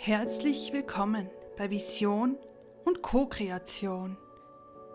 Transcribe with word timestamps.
Herzlich 0.00 0.72
willkommen 0.72 1.28
bei 1.56 1.70
Vision 1.70 2.38
und 2.84 3.02
Co-Kreation, 3.02 4.16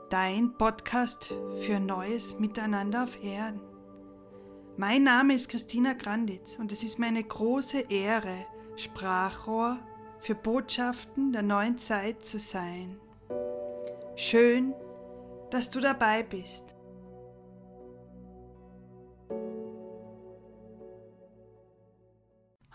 dein 0.10 0.58
Podcast 0.58 1.36
für 1.60 1.81
neues 1.81 2.40
Miteinander 2.40 3.04
auf 3.04 3.21
Erden. 3.21 3.60
Mein 4.78 5.03
Name 5.03 5.35
ist 5.35 5.49
Christina 5.49 5.92
Granditz 5.92 6.58
und 6.58 6.71
es 6.71 6.84
ist 6.84 6.99
mir 6.99 7.08
eine 7.08 7.24
große 7.24 7.92
Ehre, 7.92 8.46
Sprachrohr 8.78 9.78
für 10.20 10.35
Botschaften 10.35 11.33
der 11.33 11.44
neuen 11.44 11.78
Zeit 11.78 12.24
zu 12.24 12.40
sein. 12.40 12.97
Schön, 14.15 14.74
dass 15.51 15.70
du 15.70 15.81
dabei 15.81 16.23
bist. 16.23 16.77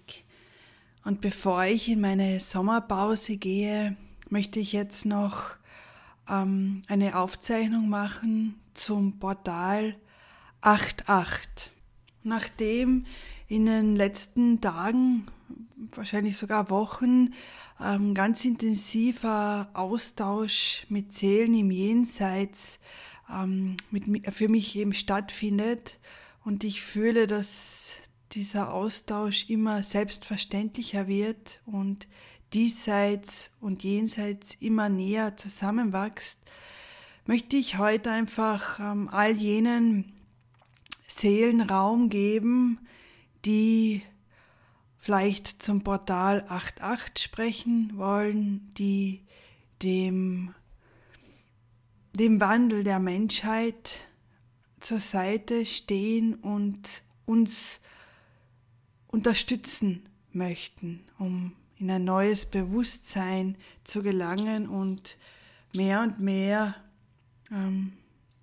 und 1.05 1.21
bevor 1.21 1.65
ich 1.65 1.89
in 1.89 2.01
meine 2.01 2.39
Sommerpause 2.39 3.37
gehe, 3.37 3.97
möchte 4.29 4.61
ich 4.61 4.73
jetzt 4.73 5.07
noch 5.07 5.57
ähm, 6.29 6.83
eine 6.87 7.19
Aufzeichnung 7.19 7.89
machen 7.89 8.61
zum 8.75 9.19
Portal 9.19 9.97
88. 10.61 11.73
Nachdem 12.23 13.05
in 13.49 13.67
den 13.67 13.97
letzten 13.97 14.61
Tagen, 14.61 15.27
wahrscheinlich 15.97 16.37
sogar 16.37 16.71
Wochen, 16.71 17.35
ähm, 17.81 18.15
ganz 18.15 18.45
intensiver 18.45 19.69
Austausch 19.75 20.87
mit 20.89 21.13
Seelen 21.13 21.55
im 21.55 21.73
Jenseits 21.73 22.79
ähm, 23.33 23.77
mit, 23.91 24.33
für 24.33 24.49
mich 24.49 24.77
eben 24.77 24.93
stattfindet. 24.93 25.99
Und 26.45 26.65
ich 26.65 26.83
fühle, 26.83 27.27
dass 27.27 27.97
dieser 28.33 28.73
Austausch 28.73 29.49
immer 29.49 29.83
selbstverständlicher 29.83 31.07
wird 31.07 31.61
und 31.67 32.09
diesseits 32.53 33.53
und 33.61 33.83
jenseits 33.83 34.55
immer 34.57 34.89
näher 34.89 35.37
zusammenwächst, 35.37 36.39
möchte 37.27 37.57
ich 37.57 37.79
heute 37.79 38.11
einfach 38.11 38.81
ähm, 38.81 39.09
all 39.09 39.33
jenen 39.33 40.13
Seelen 41.07 41.61
Raum 41.61 42.09
geben, 42.09 42.81
die 43.45 44.03
vielleicht 44.99 45.63
zum 45.63 45.83
Portal 45.83 46.45
88 46.49 47.25
sprechen 47.25 47.93
wollen, 47.97 48.71
die 48.79 49.23
dem 49.83 50.55
dem 52.13 52.41
Wandel 52.41 52.85
der 52.85 52.99
Menschheit 52.99 54.07
zur 54.81 55.01
Seite 55.01 55.65
stehen 55.65 56.35
und 56.35 57.03
uns 57.25 57.81
unterstützen 59.09 60.03
möchten, 60.33 61.05
um 61.19 61.55
in 61.79 61.91
ein 61.91 62.05
neues 62.05 62.47
Bewusstsein 62.47 63.57
zu 63.85 64.03
gelangen 64.03 64.69
und 64.69 65.19
mehr 65.75 66.03
und 66.03 66.21
mehr 66.21 66.77
ähm, 67.51 67.95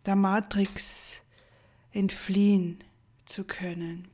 der 0.05 0.15
Matrix 0.15 1.21
entfliehen 1.91 2.83
zu 3.25 3.43
können. 3.43 4.07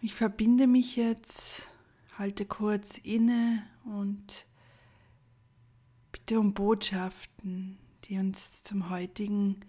Ich 0.00 0.14
verbinde 0.14 0.66
mich 0.66 0.96
jetzt 0.96 1.70
Halte 2.18 2.46
kurz 2.46 2.98
inne 2.98 3.62
und 3.84 4.44
bitte 6.10 6.40
um 6.40 6.52
Botschaften, 6.52 7.78
die 8.04 8.18
uns 8.18 8.64
zum 8.64 8.90
heutigen 8.90 9.60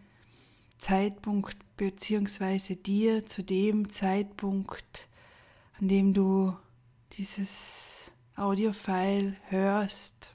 Zeitpunkt 0.79 1.57
beziehungsweise 1.77 2.75
dir 2.75 3.23
zu 3.23 3.43
dem 3.43 3.91
Zeitpunkt, 3.91 5.07
an 5.79 5.89
dem 5.89 6.15
du 6.15 6.57
dieses 7.11 8.11
Audiofile 8.35 9.35
hörst, 9.49 10.33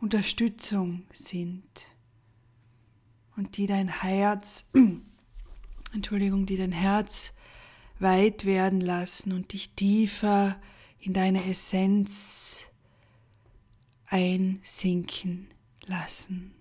Unterstützung 0.00 1.04
sind 1.12 1.86
und 3.36 3.58
die 3.58 3.66
dein 3.66 3.88
Herz, 3.88 4.70
Entschuldigung, 5.92 6.46
die 6.46 6.56
dein 6.56 6.72
Herz 6.72 7.34
weit 8.02 8.44
werden 8.44 8.80
lassen 8.80 9.32
und 9.32 9.52
dich 9.52 9.74
tiefer 9.74 10.60
in 10.98 11.14
deine 11.14 11.44
Essenz 11.48 12.68
einsinken 14.06 15.48
lassen. 15.86 16.54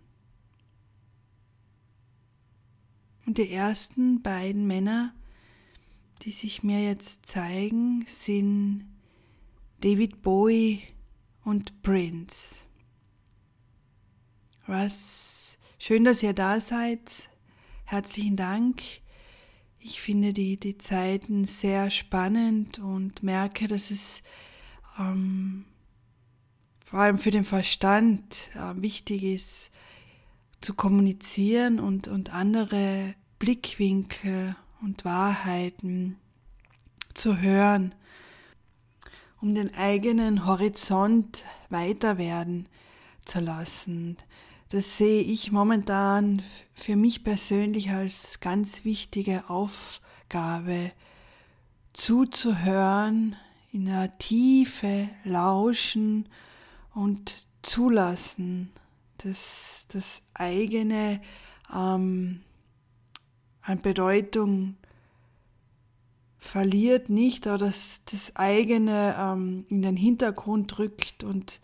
Und 3.26 3.38
die 3.38 3.52
ersten 3.52 4.22
beiden 4.22 4.66
Männer, 4.68 5.14
die 6.22 6.32
sich 6.32 6.64
mir 6.64 6.84
jetzt 6.84 7.26
zeigen, 7.26 8.06
sind 8.08 8.86
David 9.82 10.22
Bowie 10.22 10.82
und 11.44 11.82
Prince. 11.82 12.66
Was 14.68 15.58
schön, 15.80 16.04
dass 16.04 16.24
ihr 16.24 16.34
da 16.34 16.60
seid. 16.60 17.30
Herzlichen 17.86 18.36
Dank. 18.36 18.82
Ich 19.84 20.00
finde 20.00 20.32
die, 20.32 20.58
die 20.58 20.78
Zeiten 20.78 21.46
sehr 21.46 21.90
spannend 21.90 22.78
und 22.78 23.24
merke, 23.24 23.68
dass 23.68 23.90
es 23.90 24.22
ähm, 25.00 25.66
vor 26.86 27.00
allem 27.00 27.18
für 27.18 27.32
den 27.32 27.44
Verstand 27.44 28.52
äh, 28.54 28.80
wichtig 28.80 29.24
ist, 29.24 29.72
zu 30.62 30.76
kommunizieren 30.76 31.80
und, 31.80 32.08
und 32.08 32.32
andere 32.32 33.16
Blickwinkel 33.40 34.56
und 34.84 35.04
Wahrheiten 35.04 36.18
zu 37.16 37.40
hören, 37.40 37.96
um 39.42 39.56
den 39.56 39.74
eigenen 39.74 40.46
Horizont 40.46 41.44
weiter 41.70 42.20
werden 42.20 42.70
zu 43.26 43.40
lassen, 43.40 44.18
das 44.72 44.98
sehe 44.98 45.22
ich 45.22 45.52
momentan 45.52 46.42
für 46.74 46.96
mich 46.96 47.26
persönlich 47.26 47.90
als 47.90 48.40
ganz 48.40 48.86
wichtige 48.86 49.50
Aufgabe, 49.50 50.94
zuzuhören, 51.92 53.36
in 53.74 53.86
der 53.86 54.18
Tiefe 54.18 55.10
lauschen 55.26 56.30
und 56.94 57.46
zulassen, 57.64 58.72
dass 59.18 59.88
das 59.92 60.24
eigene 60.34 61.22
ähm, 61.74 62.40
an 63.62 63.82
Bedeutung 63.82 64.78
verliert 66.38 67.10
nicht, 67.10 67.46
aber 67.46 67.58
dass 67.58 68.04
das 68.10 68.38
eigene 68.38 69.18
ähm, 69.20 69.66
in 69.68 69.82
den 69.82 69.98
Hintergrund 69.98 70.80
rückt 70.80 71.26
und 71.26 71.60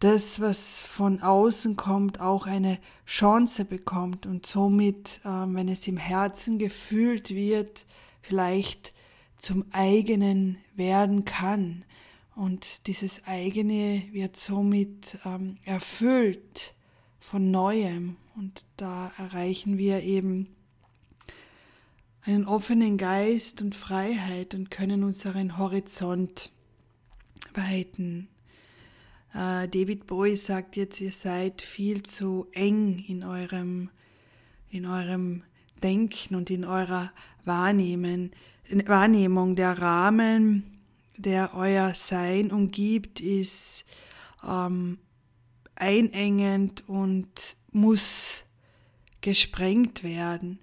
das, 0.00 0.40
was 0.40 0.82
von 0.82 1.20
außen 1.20 1.76
kommt, 1.76 2.20
auch 2.20 2.46
eine 2.46 2.78
Chance 3.06 3.64
bekommt 3.66 4.26
und 4.26 4.46
somit, 4.46 5.20
ähm, 5.24 5.54
wenn 5.54 5.68
es 5.68 5.86
im 5.86 5.98
Herzen 5.98 6.58
gefühlt 6.58 7.30
wird, 7.30 7.86
vielleicht 8.22 8.94
zum 9.36 9.66
eigenen 9.72 10.58
werden 10.74 11.24
kann. 11.24 11.84
Und 12.34 12.86
dieses 12.86 13.26
eigene 13.26 14.02
wird 14.12 14.36
somit 14.36 15.18
ähm, 15.26 15.58
erfüllt 15.64 16.74
von 17.18 17.50
Neuem. 17.50 18.16
Und 18.36 18.64
da 18.78 19.12
erreichen 19.18 19.76
wir 19.76 20.02
eben 20.02 20.48
einen 22.22 22.46
offenen 22.46 22.96
Geist 22.96 23.60
und 23.60 23.76
Freiheit 23.76 24.54
und 24.54 24.70
können 24.70 25.04
unseren 25.04 25.58
Horizont 25.58 26.50
weiten. 27.52 28.28
Äh, 29.34 29.68
David 29.68 30.06
Bowie 30.06 30.36
sagt 30.36 30.76
jetzt, 30.76 31.00
ihr 31.00 31.12
seid 31.12 31.62
viel 31.62 32.02
zu 32.02 32.46
eng 32.52 33.04
in 33.06 33.24
eurem, 33.24 33.90
in 34.70 34.86
eurem 34.86 35.42
Denken 35.82 36.34
und 36.34 36.50
in 36.50 36.64
eurer 36.64 37.12
Wahrnehmen, 37.44 38.32
Wahrnehmung. 38.86 39.56
Der 39.56 39.78
Rahmen, 39.78 40.78
der 41.16 41.54
euer 41.54 41.94
Sein 41.94 42.50
umgibt, 42.52 43.20
ist 43.20 43.84
ähm, 44.46 44.98
einengend 45.76 46.88
und 46.88 47.56
muss 47.72 48.44
gesprengt 49.20 50.02
werden. 50.02 50.58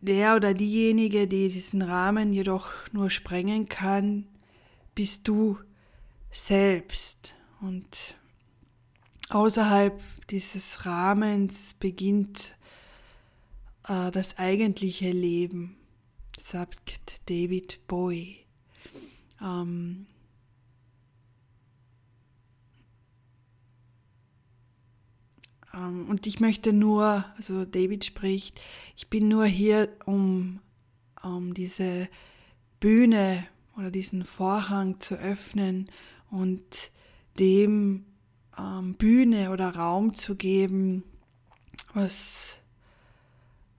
Der 0.00 0.34
oder 0.34 0.52
diejenige, 0.52 1.28
die 1.28 1.48
diesen 1.48 1.82
Rahmen 1.82 2.32
jedoch 2.32 2.72
nur 2.92 3.08
sprengen 3.08 3.68
kann, 3.68 4.26
bist 4.94 5.28
du 5.28 5.58
selbst. 6.32 7.34
Und 7.60 8.16
außerhalb 9.28 10.00
dieses 10.30 10.84
Rahmens 10.86 11.74
beginnt 11.74 12.56
äh, 13.86 14.10
das 14.10 14.38
eigentliche 14.38 15.10
Leben, 15.10 15.76
sagt 16.36 17.30
David 17.30 17.86
Bowie. 17.86 18.38
Ähm, 19.40 20.06
ähm, 25.74 26.08
und 26.08 26.26
ich 26.26 26.40
möchte 26.40 26.72
nur, 26.72 27.24
also 27.36 27.64
David 27.64 28.04
spricht, 28.04 28.60
ich 28.96 29.08
bin 29.08 29.28
nur 29.28 29.46
hier, 29.46 29.88
um, 30.06 30.60
um 31.22 31.54
diese 31.54 32.08
Bühne 32.80 33.46
oder 33.76 33.90
diesen 33.90 34.24
Vorhang 34.24 35.00
zu 35.00 35.14
öffnen 35.14 35.90
und 36.32 36.90
dem 37.38 38.06
ähm, 38.58 38.94
Bühne 38.94 39.50
oder 39.50 39.76
Raum 39.76 40.14
zu 40.14 40.34
geben, 40.34 41.04
was, 41.94 42.58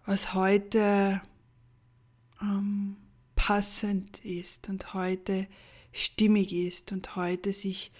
was 0.05 0.33
heute 0.33 1.21
ähm, 2.41 2.97
passend 3.35 4.23
ist 4.23 4.69
und 4.69 4.93
heute 4.93 5.47
stimmig 5.91 6.53
ist 6.53 6.91
und 6.91 7.15
heute 7.15 7.53
sich 7.53 7.91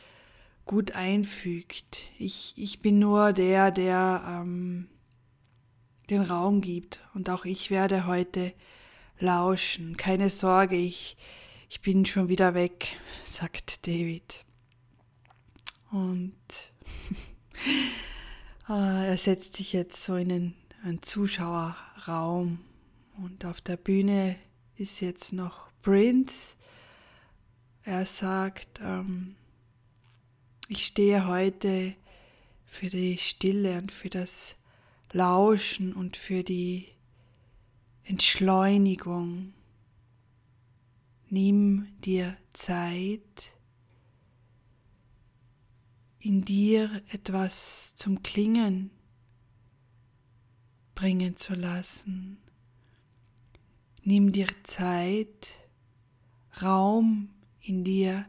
gut 0.66 0.92
einfügt. 0.92 2.12
Ich, 2.18 2.54
ich 2.56 2.82
bin 2.82 3.00
nur 3.00 3.34
der, 3.34 3.72
der 3.72 4.24
ähm, 4.26 4.88
den 6.10 6.22
Raum 6.22 6.62
gibt 6.62 7.00
und 7.14 7.30
auch 7.30 7.46
ich 7.46 7.70
werde 7.70 8.06
heute 8.06 8.54
lauschen. 9.20 9.98
Keine 9.98 10.30
Sorge, 10.30 10.76
ich, 10.76 11.18
ich 11.74 11.82
bin 11.82 12.06
schon 12.06 12.30
wieder 12.30 12.54
weg, 12.54 13.00
sagt 13.26 13.88
David. 13.88 14.46
Und 15.90 16.36
ah, 18.68 19.04
er 19.04 19.18
setzt 19.18 19.56
sich 19.56 19.74
jetzt 19.74 20.04
so 20.04 20.16
in 20.16 20.32
einen, 20.32 20.54
einen 20.84 21.02
Zuschauerraum 21.02 22.60
und 23.18 23.44
auf 23.46 23.60
der 23.60 23.78
Bühne 23.78 24.36
ist 24.78 25.02
jetzt 25.02 25.34
noch 25.34 25.72
Prince. 25.82 26.54
Er 27.82 28.06
sagt, 28.06 28.80
ähm, 28.80 29.36
ich 30.68 30.86
stehe 30.86 31.26
heute 31.26 31.96
für 32.68 32.90
die 32.90 33.18
Stille 33.18 33.80
und 33.80 33.92
für 33.92 34.12
das 34.12 34.58
Lauschen 35.12 35.94
und 35.94 36.18
für 36.18 36.44
die 36.44 36.90
Entschleunigung. 38.04 39.56
Nimm 41.36 41.88
dir 42.02 42.38
Zeit, 42.52 43.58
in 46.20 46.46
dir 46.46 47.02
etwas 47.10 47.96
zum 47.96 48.22
Klingen 48.22 48.92
bringen 50.94 51.36
zu 51.36 51.56
lassen. 51.56 52.38
Nimm 54.04 54.32
dir 54.32 54.46
Zeit, 54.62 55.58
Raum 56.62 57.30
in 57.62 57.84
dir 57.84 58.28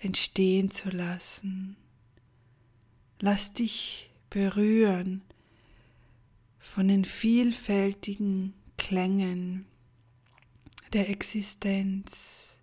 entstehen 0.00 0.72
zu 0.72 0.90
lassen. 0.90 1.76
Lass 3.20 3.52
dich 3.52 4.10
berühren 4.30 5.22
von 6.58 6.88
den 6.88 7.04
vielfältigen 7.04 8.54
Klängen 8.76 9.69
der 10.92 11.08
Existenz. 11.08 12.56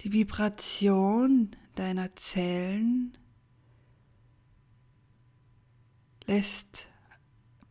Die 0.00 0.12
Vibration 0.12 1.54
deiner 1.74 2.14
Zellen 2.16 3.16
lässt 6.26 6.88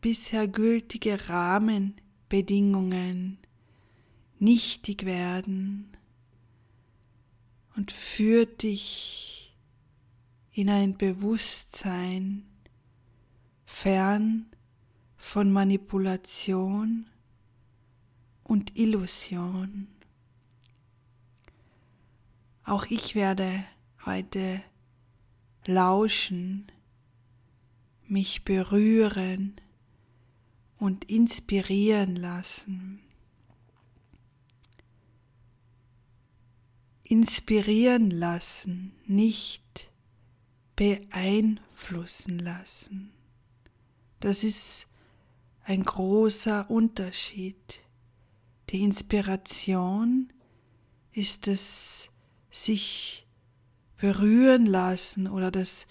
bisher 0.02 0.48
gültige 0.48 1.28
Rahmenbedingungen 1.28 3.40
nichtig 4.38 5.06
werden 5.06 5.98
und 7.76 7.92
führt 7.92 8.62
dich 8.64 9.56
in 10.52 10.70
ein 10.70 10.98
Bewusstsein 10.98 12.46
fern 13.66 14.46
von 15.19 15.51
Manipulation 15.51 17.06
und 18.44 18.80
Illusion. 18.80 19.89
Auch 22.63 22.86
ich 22.86 23.13
werde 23.13 23.66
heute 24.06 24.63
lauschen, 25.66 26.71
mich 28.07 28.44
berühren 28.45 29.60
und 30.77 31.04
inspirieren 31.06 32.15
lassen. 32.15 33.01
Inspirieren 37.04 38.10
lassen, 38.10 38.94
nicht 39.06 39.92
beeinflussen 40.75 42.39
lassen. 42.39 43.12
Das 44.22 44.44
ist 44.44 44.88
ein 45.69 45.83
großer 45.83 46.68
Unterschied. 46.68 47.86
Die 48.71 48.81
Inspiration 48.81 50.33
ist 51.12 51.48
es 51.48 52.10
sich 52.50 53.27
berühren 53.98 54.66
lassen 54.66 55.27
oder 55.27 55.51
das 55.51 55.86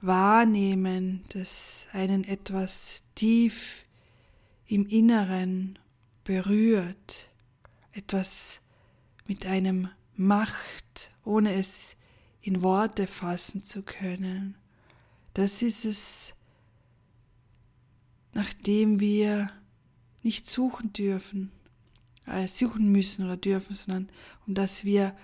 Wahrnehmen, 0.00 1.24
das 1.30 1.88
einen 1.92 2.22
etwas 2.22 3.02
tief 3.16 3.84
im 4.68 4.86
Inneren 4.86 5.80
berührt, 6.22 7.28
etwas 7.90 8.60
mit 9.26 9.46
einem 9.46 9.88
Macht, 10.14 11.10
ohne 11.24 11.54
es 11.54 11.96
in 12.40 12.62
Worte 12.62 13.08
fassen 13.08 13.64
zu 13.64 13.82
können. 13.82 14.56
Das 15.32 15.60
ist 15.60 15.84
es, 15.84 16.34
nachdem 18.34 19.00
wir 19.00 19.50
nicht 20.22 20.48
suchen 20.48 20.92
dürfen, 20.92 21.52
äh, 22.26 22.46
suchen 22.46 22.90
müssen 22.90 23.24
oder 23.24 23.36
dürfen, 23.36 23.74
sondern 23.74 24.08
um 24.46 24.54
das 24.54 24.84
wir 24.84 25.16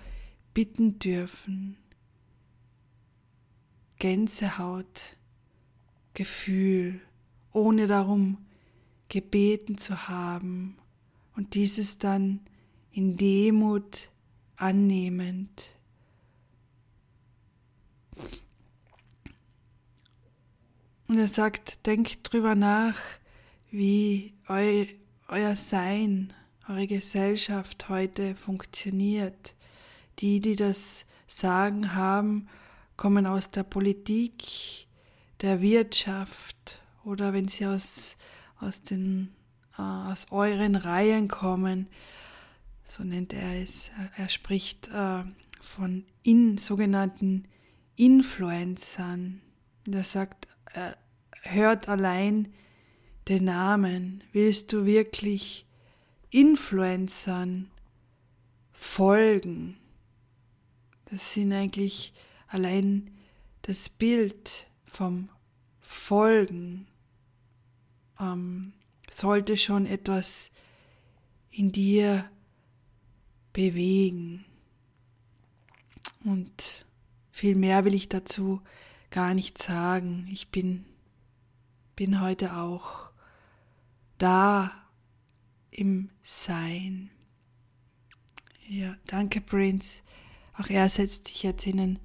bitten 0.54 0.98
dürfen. 0.98 1.76
Gänsehaut, 3.98 5.16
Gefühl, 6.14 7.00
ohne 7.52 7.86
darum 7.86 8.38
gebeten 9.08 9.76
zu 9.76 10.08
haben 10.08 10.76
und 11.36 11.54
dieses 11.54 11.98
dann 11.98 12.40
in 12.92 13.16
Demut 13.16 14.08
annehmend. 14.56 15.76
Und 21.10 21.18
er 21.18 21.26
sagt, 21.26 21.86
denkt 21.86 22.20
drüber 22.22 22.54
nach, 22.54 22.94
wie 23.72 24.32
eu, 24.48 24.86
euer 25.26 25.56
Sein, 25.56 26.32
eure 26.68 26.86
Gesellschaft 26.86 27.88
heute 27.88 28.36
funktioniert. 28.36 29.56
Die, 30.20 30.38
die 30.38 30.54
das 30.54 31.06
Sagen 31.26 31.96
haben, 31.96 32.48
kommen 32.96 33.26
aus 33.26 33.50
der 33.50 33.64
Politik, 33.64 34.86
der 35.40 35.60
Wirtschaft 35.60 36.80
oder 37.02 37.32
wenn 37.32 37.48
sie 37.48 37.66
aus, 37.66 38.16
aus, 38.60 38.84
den, 38.84 39.32
äh, 39.78 39.82
aus 39.82 40.28
euren 40.30 40.76
Reihen 40.76 41.26
kommen, 41.26 41.88
so 42.84 43.02
nennt 43.02 43.32
er 43.32 43.60
es. 43.60 43.90
Er 44.16 44.28
spricht 44.28 44.86
äh, 44.94 45.24
von 45.60 46.04
in, 46.22 46.56
sogenannten 46.56 47.48
Influencern. 47.96 49.40
Er 49.90 50.04
sagt, 50.04 50.46
hört 51.42 51.88
allein 51.88 52.52
den 53.28 53.44
Namen. 53.44 54.24
Willst 54.32 54.72
du 54.72 54.84
wirklich 54.84 55.66
Influencern 56.30 57.70
folgen? 58.72 59.78
Das 61.06 61.34
sind 61.34 61.52
eigentlich 61.52 62.12
allein 62.46 63.10
das 63.62 63.88
Bild 63.88 64.66
vom 64.86 65.28
Folgen 65.80 66.86
ähm, 68.20 68.72
sollte 69.10 69.56
schon 69.56 69.86
etwas 69.86 70.52
in 71.50 71.72
dir 71.72 72.30
bewegen. 73.52 74.44
Und 76.24 76.86
viel 77.30 77.56
mehr 77.56 77.84
will 77.84 77.94
ich 77.94 78.08
dazu 78.08 78.60
gar 79.10 79.34
nicht 79.34 79.58
sagen. 79.58 80.28
Ich 80.30 80.48
bin, 80.48 80.84
bin 81.96 82.20
heute 82.20 82.56
auch 82.56 83.10
da 84.18 84.72
im 85.70 86.10
Sein. 86.22 87.10
Ja, 88.68 88.96
danke 89.06 89.40
Prince. 89.40 90.02
Auch 90.56 90.68
er 90.68 90.88
setzt 90.88 91.28
sich 91.28 91.42
jetzt 91.42 91.66
in 91.66 91.76
den 91.76 91.98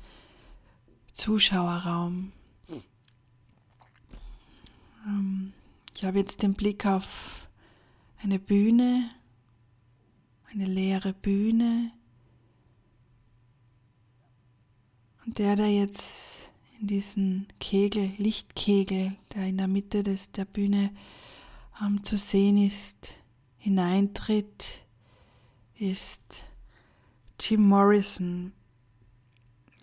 Zuschauerraum. 1.14 2.32
Ähm, 5.06 5.54
ich 5.96 6.04
habe 6.04 6.20
jetzt 6.20 6.42
den 6.42 6.54
Blick 6.54 6.86
auf 6.86 7.48
eine 8.22 8.40
Bühne 8.40 9.10
eine 10.56 10.66
leere 10.66 11.14
Bühne. 11.14 11.92
Und 15.26 15.38
der, 15.38 15.56
der 15.56 15.70
jetzt 15.70 16.52
in 16.80 16.88
diesen 16.88 17.48
Kegel, 17.60 18.12
Lichtkegel, 18.18 19.16
der 19.34 19.46
in 19.46 19.58
der 19.58 19.68
Mitte 19.68 20.04
des, 20.04 20.32
der 20.32 20.46
Bühne 20.46 20.92
ähm, 21.82 22.04
zu 22.04 22.18
sehen 22.18 22.58
ist, 22.58 23.22
hineintritt, 23.58 24.84
ist 25.78 26.48
Jim 27.40 27.68
Morrison, 27.68 28.54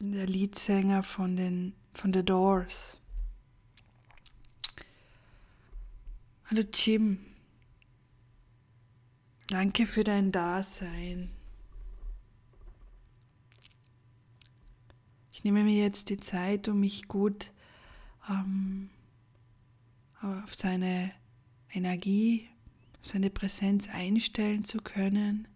der 0.00 0.26
Leadsänger 0.26 1.02
von 1.02 1.36
den 1.36 1.74
von 1.94 2.12
The 2.12 2.24
Doors. 2.24 2.98
Hallo 6.46 6.62
Jim, 6.72 7.18
danke 9.48 9.86
für 9.86 10.04
dein 10.04 10.32
Dasein. 10.32 11.30
Ich 15.42 15.44
nehme 15.44 15.64
mir 15.64 15.82
jetzt 15.82 16.08
die 16.10 16.18
Zeit, 16.18 16.68
um 16.68 16.78
mich 16.78 17.08
gut 17.08 17.50
ähm, 18.30 18.90
auf 20.20 20.54
seine 20.54 21.10
Energie, 21.72 22.48
auf 23.00 23.08
seine 23.08 23.28
Präsenz 23.28 23.88
einstellen 23.88 24.62
zu 24.62 24.78
können. 24.78 25.48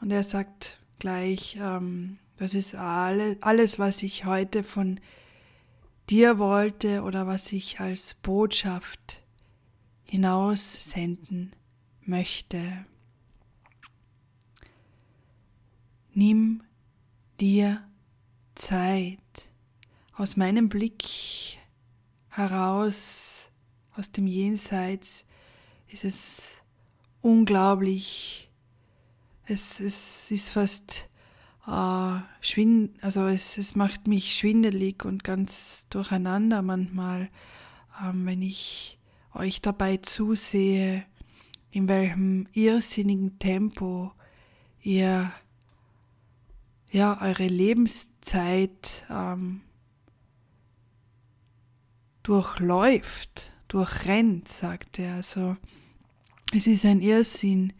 Und 0.00 0.10
er 0.10 0.22
sagt 0.22 0.80
gleich, 0.98 1.58
ähm, 1.60 2.16
das 2.36 2.54
ist 2.54 2.74
alle, 2.74 3.36
alles, 3.42 3.78
was 3.78 4.02
ich 4.02 4.24
heute 4.24 4.64
von 4.64 4.98
dir 6.08 6.38
wollte 6.38 7.02
oder 7.02 7.26
was 7.26 7.52
ich 7.52 7.78
als 7.78 8.14
Botschaft 8.14 9.22
hinaussenden 10.04 11.54
möchte. 12.00 12.86
Nimm 16.14 16.62
dir 17.40 17.82
Zeit. 18.54 19.18
Aus 20.12 20.36
meinem 20.36 20.68
Blick 20.68 21.04
heraus, 22.28 23.50
aus 23.94 24.10
dem 24.12 24.26
Jenseits, 24.26 25.26
ist 25.88 26.04
es 26.04 26.62
unglaublich. 27.20 28.50
Es, 29.44 29.80
es 29.80 30.30
ist 30.30 30.48
fast 30.48 31.08
äh, 31.66 32.18
schwind, 32.40 33.02
also 33.02 33.26
es, 33.26 33.58
es 33.58 33.74
macht 33.74 34.06
mich 34.06 34.36
schwindelig 34.36 35.04
und 35.04 35.24
ganz 35.24 35.86
durcheinander 35.90 36.62
manchmal, 36.62 37.28
ähm, 38.02 38.26
wenn 38.26 38.42
ich 38.42 38.98
euch 39.34 39.60
dabei 39.60 39.98
zusehe, 39.98 41.04
in 41.70 41.88
welchem 41.88 42.46
irrsinnigen 42.52 43.38
Tempo 43.38 44.12
ihr 44.80 45.32
ja 46.96 47.20
eure 47.20 47.46
Lebenszeit 47.46 49.04
ähm, 49.10 49.60
durchläuft, 52.22 53.52
durchrennt, 53.68 54.48
sagt 54.48 54.98
er. 54.98 55.16
Also 55.16 55.56
es 56.52 56.66
ist 56.66 56.84
ein 56.84 57.00
Irrsinn. 57.00 57.72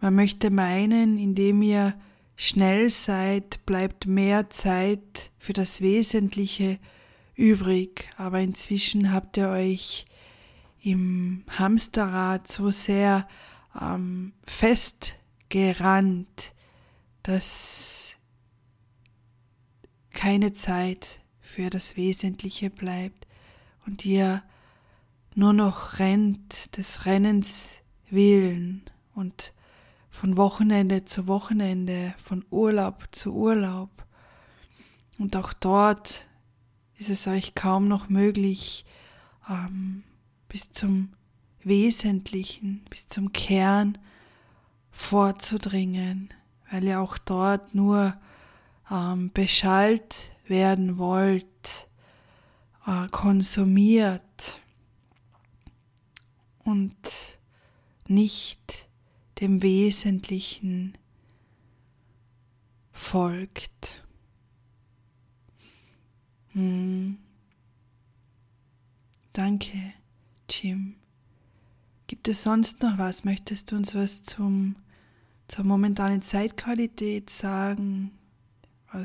Man 0.00 0.14
möchte 0.14 0.50
meinen, 0.50 1.18
indem 1.18 1.62
ihr 1.62 1.94
schnell 2.36 2.88
seid, 2.88 3.64
bleibt 3.66 4.06
mehr 4.06 4.48
Zeit 4.50 5.30
für 5.38 5.52
das 5.52 5.80
Wesentliche 5.80 6.78
übrig, 7.34 8.10
aber 8.16 8.40
inzwischen 8.40 9.12
habt 9.12 9.36
ihr 9.36 9.48
euch 9.48 10.06
im 10.82 11.44
Hamsterrad 11.48 12.48
so 12.48 12.70
sehr 12.70 13.28
ähm, 13.80 14.32
festgerannt, 14.46 16.54
dass 17.22 18.11
keine 20.12 20.52
Zeit 20.52 21.20
für 21.40 21.70
das 21.70 21.96
Wesentliche 21.96 22.70
bleibt 22.70 23.26
und 23.86 24.04
ihr 24.04 24.42
nur 25.34 25.52
noch 25.52 25.98
rennt 25.98 26.76
des 26.76 27.06
Rennens 27.06 27.82
willen 28.10 28.82
und 29.14 29.52
von 30.10 30.36
Wochenende 30.36 31.04
zu 31.04 31.26
Wochenende, 31.26 32.14
von 32.22 32.44
Urlaub 32.50 33.08
zu 33.12 33.34
Urlaub. 33.34 33.90
Und 35.18 35.36
auch 35.36 35.52
dort 35.54 36.28
ist 36.98 37.08
es 37.08 37.26
euch 37.26 37.54
kaum 37.54 37.88
noch 37.88 38.08
möglich, 38.08 38.84
ähm, 39.48 40.04
bis 40.48 40.70
zum 40.70 41.12
Wesentlichen, 41.64 42.84
bis 42.90 43.08
zum 43.08 43.32
Kern 43.32 43.96
vorzudringen, 44.90 46.28
weil 46.70 46.84
ihr 46.84 47.00
auch 47.00 47.16
dort 47.16 47.74
nur 47.74 48.14
ähm, 48.90 49.30
beschallt 49.32 50.32
werden 50.46 50.98
wollt, 50.98 51.88
äh, 52.86 53.06
konsumiert 53.08 54.60
und 56.64 57.38
nicht 58.06 58.88
dem 59.40 59.62
Wesentlichen 59.62 60.96
folgt. 62.92 64.04
Hm. 66.52 67.18
Danke, 69.32 69.94
Jim. 70.50 70.96
Gibt 72.06 72.28
es 72.28 72.42
sonst 72.42 72.82
noch 72.82 72.98
was? 72.98 73.24
Möchtest 73.24 73.72
du 73.72 73.76
uns 73.76 73.94
was 73.94 74.22
zum, 74.22 74.76
zur 75.48 75.64
momentanen 75.64 76.20
Zeitqualität 76.20 77.30
sagen? 77.30 78.12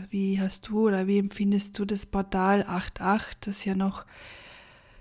Wie 0.10 0.40
hast 0.40 0.68
du 0.68 0.88
oder 0.88 1.08
wie 1.08 1.18
empfindest 1.18 1.80
du 1.80 1.86
das 1.86 2.06
Portal 2.06 2.64
8.8, 2.64 3.38
das 3.42 3.64
ja 3.64 3.74
noch 3.74 4.06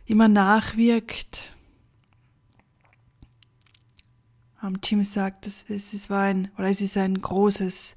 immer 0.05 0.29
nachwirkt? 0.29 1.53
Jim 4.83 5.05
sagt, 5.05 5.47
es, 5.47 5.69
es 5.69 6.11
war 6.11 6.23
ein, 6.23 6.51
oder 6.59 6.69
es 6.69 6.81
ist 6.81 6.97
ein 6.97 7.21
großes 7.21 7.97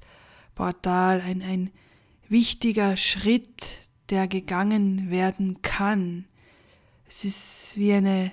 Portal, 0.54 1.20
ein, 1.20 1.42
ein 1.42 1.70
wichtiger 2.28 2.96
Schritt, 2.96 3.88
der 4.08 4.28
gegangen 4.28 5.10
werden 5.10 5.62
kann. 5.62 6.26
Es 7.08 7.24
ist 7.24 7.76
wie 7.76 7.92
eine 7.92 8.32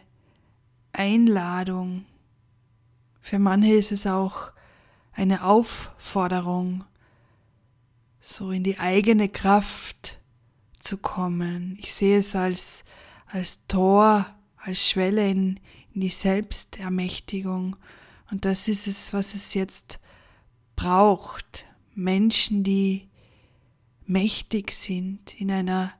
Einladung. 0.94 2.06
Für 3.22 3.40
manche 3.40 3.74
ist 3.74 3.92
es 3.92 4.08
auch 4.08 4.52
eine 5.14 5.44
Aufforderung, 5.44 6.84
so 8.28 8.52
in 8.52 8.64
die 8.64 8.78
eigene 8.78 9.30
Kraft 9.30 10.20
zu 10.80 10.98
kommen. 10.98 11.78
Ich 11.80 11.94
sehe 11.94 12.20
es 12.20 12.36
als, 12.36 12.84
als 13.26 13.66
Tor, 13.68 14.26
als 14.58 14.86
Schwelle 14.86 15.30
in, 15.30 15.60
in 15.94 16.02
die 16.02 16.10
Selbstermächtigung 16.10 17.78
und 18.30 18.44
das 18.44 18.68
ist 18.68 18.88
es, 18.88 19.14
was 19.14 19.34
es 19.34 19.54
jetzt 19.54 20.00
braucht. 20.76 21.66
Menschen, 21.96 22.64
die 22.64 23.08
mächtig 24.06 24.74
sind 24.74 25.40
in 25.40 25.50
einer, 25.50 25.94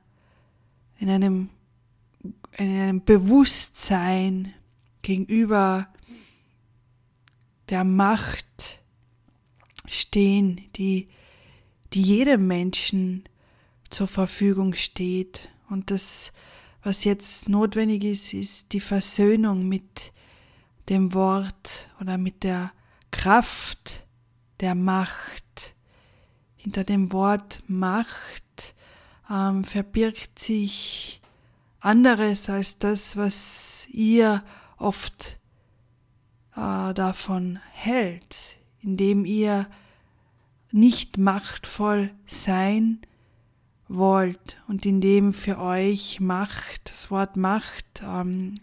in 0.98 1.08
einem, 1.08 1.48
in 2.52 2.80
einem 2.80 3.04
Bewusstsein 3.04 4.52
gegenüber 5.00 5.88
der 7.70 7.84
Macht 7.84 8.78
stehen, 9.86 10.60
die, 10.76 11.08
die 11.92 12.02
jedem 12.02 12.46
Menschen 12.46 13.24
zur 13.90 14.06
Verfügung 14.06 14.74
steht. 14.74 15.48
Und 15.68 15.90
das, 15.90 16.32
was 16.82 17.04
jetzt 17.04 17.48
notwendig 17.48 18.04
ist, 18.04 18.34
ist 18.34 18.72
die 18.72 18.80
Versöhnung 18.80 19.68
mit 19.68 20.12
dem 20.88 21.14
Wort 21.14 21.88
oder 22.00 22.18
mit 22.18 22.42
der 22.42 22.72
Kraft 23.10 24.06
der 24.60 24.74
Macht. 24.74 25.74
Hinter 26.56 26.84
dem 26.84 27.12
Wort 27.12 27.60
Macht 27.66 28.74
ähm, 29.30 29.64
verbirgt 29.64 30.38
sich 30.38 31.20
anderes 31.80 32.48
als 32.50 32.78
das, 32.78 33.16
was 33.16 33.86
ihr 33.90 34.42
oft 34.78 35.38
äh, 36.56 36.94
davon 36.94 37.60
hält, 37.72 38.58
indem 38.80 39.24
ihr 39.24 39.68
nicht 40.70 41.18
machtvoll 41.18 42.10
sein 42.26 43.00
wollt 43.88 44.62
und 44.68 44.84
indem 44.84 45.32
für 45.32 45.58
euch 45.58 46.20
Macht, 46.20 46.90
das 46.90 47.10
Wort 47.10 47.36
Macht, 47.36 48.02
ähm, 48.02 48.54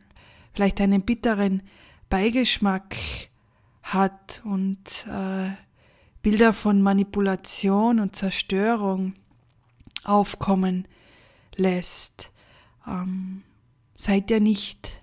vielleicht 0.54 0.80
einen 0.82 1.02
bitteren 1.02 1.64
Beigeschmack 2.10 2.96
hat 3.82 4.42
und 4.46 5.08
äh, 5.08 5.52
Bilder 6.22 6.54
von 6.54 6.82
Manipulation 6.82 8.00
und 8.00 8.16
Zerstörung 8.16 9.14
aufkommen 10.04 10.88
lässt, 11.56 12.32
ähm, 12.88 13.44
seid 13.96 14.32
ihr 14.32 14.40
nicht 14.40 15.02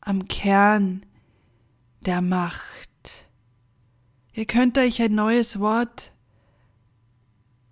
am 0.00 0.26
Kern 0.26 1.04
der 2.00 2.20
Macht. 2.20 2.90
Ihr 4.36 4.46
könnt 4.46 4.76
euch 4.78 5.00
ein 5.00 5.14
neues 5.14 5.60
Wort 5.60 6.12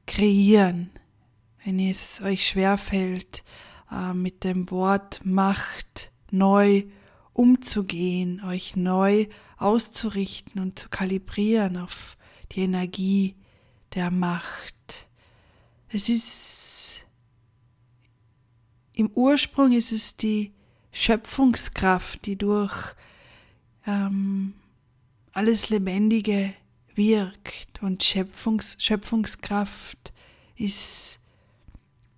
kreieren. 0.07 0.90
Wenn 1.64 1.81
es 1.81 2.21
euch 2.23 2.47
schwerfällt, 2.47 3.42
äh, 3.90 4.14
mit 4.14 4.45
dem 4.45 4.71
Wort 4.71 5.21
Macht 5.25 6.12
neu 6.31 6.85
umzugehen, 7.33 8.45
euch 8.45 8.76
neu 8.76 9.26
auszurichten 9.57 10.62
und 10.62 10.78
zu 10.78 10.88
kalibrieren 10.88 11.76
auf 11.76 12.16
die 12.52 12.61
Energie 12.61 13.35
der 13.95 14.12
Macht. 14.12 15.09
Es 15.88 16.09
ist 16.09 17.07
im 18.92 19.11
Ursprung 19.14 19.73
ist 19.73 19.90
es 19.90 20.16
die 20.16 20.52
Schöpfungskraft, 20.92 22.25
die 22.25 22.37
durch 22.37 22.95
ähm, 23.85 24.54
alles 25.33 25.71
Lebendige 25.71 26.55
wirkt 26.95 27.83
und 27.83 28.03
Schöpfungs 28.03 28.77
Schöpfungskraft 28.79 30.12
ist 30.57 31.21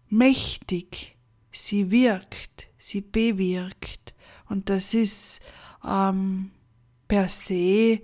mächtig, 0.08 1.16
sie 1.50 1.90
wirkt, 1.90 2.68
sie 2.76 3.00
bewirkt 3.00 4.14
und 4.48 4.68
das 4.68 4.94
ist 4.94 5.40
ähm, 5.84 6.50
per 7.08 7.28
se 7.28 8.00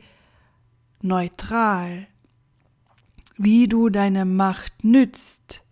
neutral. 1.03 2.07
Wie 3.37 3.69
du 3.69 3.89
deine 3.89 4.25
Macht 4.25 4.85
nützt, 4.85 5.65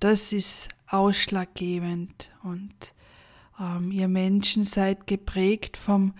das 0.00 0.32
ist 0.32 0.68
ausschlaggebend 0.86 2.30
und 2.42 2.94
ähm, 3.60 3.90
ihr 3.90 4.08
Menschen 4.08 4.64
seid 4.64 5.06
geprägt 5.06 5.76
vom 5.76 6.14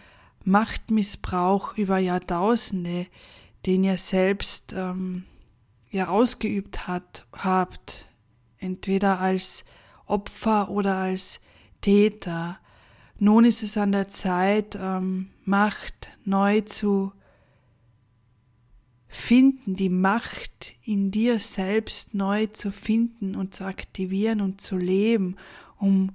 Machtmissbrauch 0.47 1.77
über 1.77 1.99
Jahrtausende, 1.99 3.07
den 3.67 3.85
ihr 3.85 3.99
selbst 3.99 4.73
ähm, 4.77 5.25
ja 5.91 6.09
ausgeübt 6.09 6.87
hat, 6.87 7.27
habt, 7.33 8.09
entweder 8.59 9.21
als 9.21 9.65
Opfer 10.07 10.71
oder 10.71 10.97
als 10.97 11.41
Täter. 11.81 12.59
Nun 13.19 13.45
ist 13.45 13.63
es 13.63 13.77
an 13.77 13.93
der 13.93 14.09
Zeit, 14.09 14.77
ähm, 14.81 15.31
Macht 15.45 16.11
neu 16.25 16.61
zu 16.61 17.13
finden, 19.09 19.77
die 19.77 19.91
Macht 19.91 20.75
in 20.85 21.11
dir 21.11 21.39
selbst 21.39 22.15
neu 22.15 22.47
zu 22.47 22.73
finden 22.73 23.37
und 23.37 23.55
zu 23.55 23.65
aktivieren 23.65 24.41
und 24.41 24.61
zu 24.61 24.77
leben, 24.77 25.37
um 25.79 26.13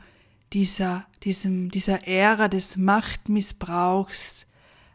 dieser, 0.54 1.06
diesem, 1.24 1.72
dieser 1.72 2.08
Ära 2.08 2.48
des 2.48 2.78
Machtmissbrauchs 2.78 4.48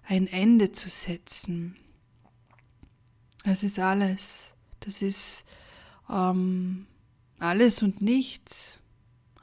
ein 0.05 0.27
Ende 0.27 0.73
zu 0.73 0.89
setzen. 0.89 1.77
Das 3.45 3.63
ist 3.63 3.79
alles. 3.79 4.55
Das 4.81 5.03
ist 5.03 5.45
ähm, 6.09 6.87
alles 7.39 7.83
und 7.83 8.01
nichts 8.03 8.79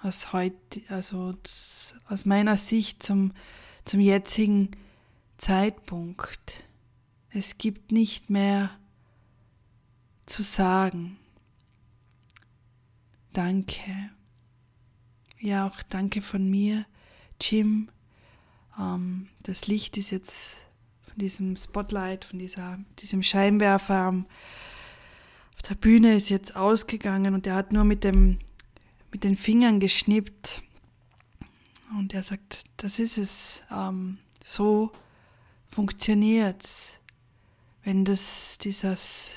aus 0.01 0.31
heute, 0.33 0.81
also 0.89 1.35
aus 2.07 2.25
meiner 2.25 2.57
Sicht 2.57 3.03
zum, 3.03 3.33
zum 3.85 3.99
jetzigen 3.99 4.71
Zeitpunkt. 5.37 6.65
Es 7.29 7.57
gibt 7.57 7.91
nicht 7.91 8.29
mehr 8.29 8.71
zu 10.25 10.43
sagen. 10.43 11.17
Danke. 13.33 14.11
Ja, 15.39 15.67
auch 15.67 15.81
danke 15.89 16.21
von 16.21 16.49
mir, 16.49 16.85
Jim. 17.41 17.89
Ähm, 18.77 19.29
das 19.43 19.67
Licht 19.67 19.97
ist 19.97 20.11
jetzt 20.11 20.57
von 21.01 21.17
diesem 21.17 21.55
Spotlight, 21.57 22.25
von 22.25 22.39
dieser, 22.39 22.79
diesem 22.99 23.23
Scheinwerfer 23.23 24.25
auf 25.55 25.61
der 25.67 25.75
Bühne 25.75 26.15
ist 26.15 26.29
jetzt 26.29 26.55
ausgegangen 26.55 27.33
und 27.33 27.47
er 27.47 27.55
hat 27.55 27.73
nur 27.73 27.83
mit 27.83 28.03
dem 28.03 28.39
mit 29.11 29.23
den 29.23 29.37
Fingern 29.37 29.79
geschnippt. 29.79 30.61
Und 31.97 32.13
er 32.13 32.23
sagt, 32.23 32.65
das 32.77 32.99
ist 32.99 33.17
es, 33.17 33.63
ähm, 33.71 34.19
so 34.45 34.91
funktioniert's, 35.69 36.97
wenn 37.83 38.05
das 38.05 38.57
dieses, 38.59 39.31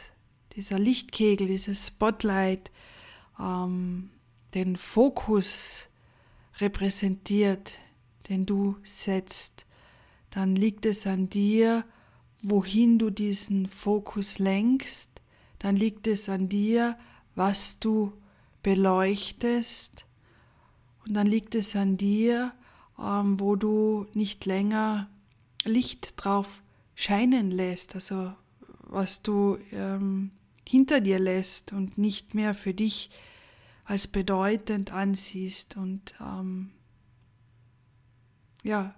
dieser 0.55 0.79
Lichtkegel, 0.79 1.47
dieses 1.47 1.87
Spotlight 1.87 2.71
ähm, 3.39 4.11
den 4.55 4.77
Fokus 4.77 5.89
repräsentiert, 6.63 7.79
den 8.29 8.47
du 8.47 8.77
setzt, 8.83 9.67
dann 10.31 10.57
liegt 10.57 10.87
es 10.87 11.07
an 11.07 11.29
dir, 11.29 11.85
wohin 12.41 12.99
du 12.99 13.11
diesen 13.11 13.67
Fokus 13.69 14.39
lenkst, 14.39 15.11
dann 15.59 15.77
liegt 15.77 16.07
es 16.07 16.29
an 16.29 16.49
dir, 16.49 16.97
was 17.35 17.79
du 17.79 18.13
beleuchtest 18.63 20.07
und 21.05 21.15
dann 21.15 21.27
liegt 21.27 21.55
es 21.55 21.77
an 21.77 21.97
dir, 21.97 22.53
ähm, 22.99 23.41
wo 23.41 23.57
du 23.57 24.07
nicht 24.15 24.47
länger 24.47 25.09
Licht 25.65 26.15
drauf 26.17 26.63
scheinen 26.95 27.51
lässt, 27.51 27.95
also 27.95 28.33
was 28.83 29.23
du 29.23 29.59
ähm, 29.73 30.31
hinter 30.69 31.01
dir 31.01 31.19
lässt 31.19 31.73
und 31.73 31.99
nicht 31.99 32.35
mehr 32.35 32.55
für 32.55 32.75
dich 32.75 33.11
als 33.85 34.07
bedeutend 34.07 34.93
ansiehst 34.93 35.77
und 35.77 36.15
ähm, 36.21 36.73
ja, 38.63 38.95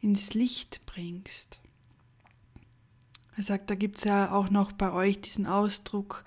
ins 0.00 0.34
Licht 0.34 0.84
bringst. 0.86 1.60
Er 3.36 3.42
sagt, 3.42 3.70
da 3.70 3.74
gibt 3.74 3.98
es 3.98 4.04
ja 4.04 4.32
auch 4.32 4.50
noch 4.50 4.72
bei 4.72 4.92
euch 4.92 5.20
diesen 5.20 5.46
Ausdruck 5.46 6.24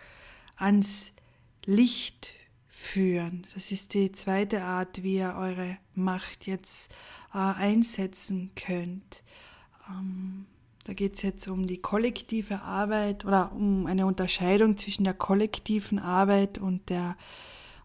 ans 0.58 1.14
Licht 1.66 2.34
führen. 2.68 3.48
Das 3.54 3.72
ist 3.72 3.94
die 3.94 4.12
zweite 4.12 4.64
Art, 4.64 5.04
wie 5.04 5.16
ihr 5.16 5.36
eure 5.36 5.78
Macht 5.94 6.48
jetzt 6.48 6.92
äh, 7.34 7.38
einsetzen 7.38 8.52
könnt. 8.56 9.24
Ähm, 9.90 10.48
da 10.88 10.93
geht 10.93 11.15
es 11.15 11.21
jetzt 11.21 11.50
um 11.50 11.67
die 11.67 11.80
kollektive 11.80 12.62
Arbeit 12.62 13.26
oder 13.26 13.52
um 13.52 13.88
eine 13.88 14.06
Unterscheidung 14.06 14.78
zwischen 14.78 15.04
der 15.04 15.13
kollektiven 15.13 16.00
Arbeit 16.00 16.60
und 16.60 16.89
der 16.89 17.17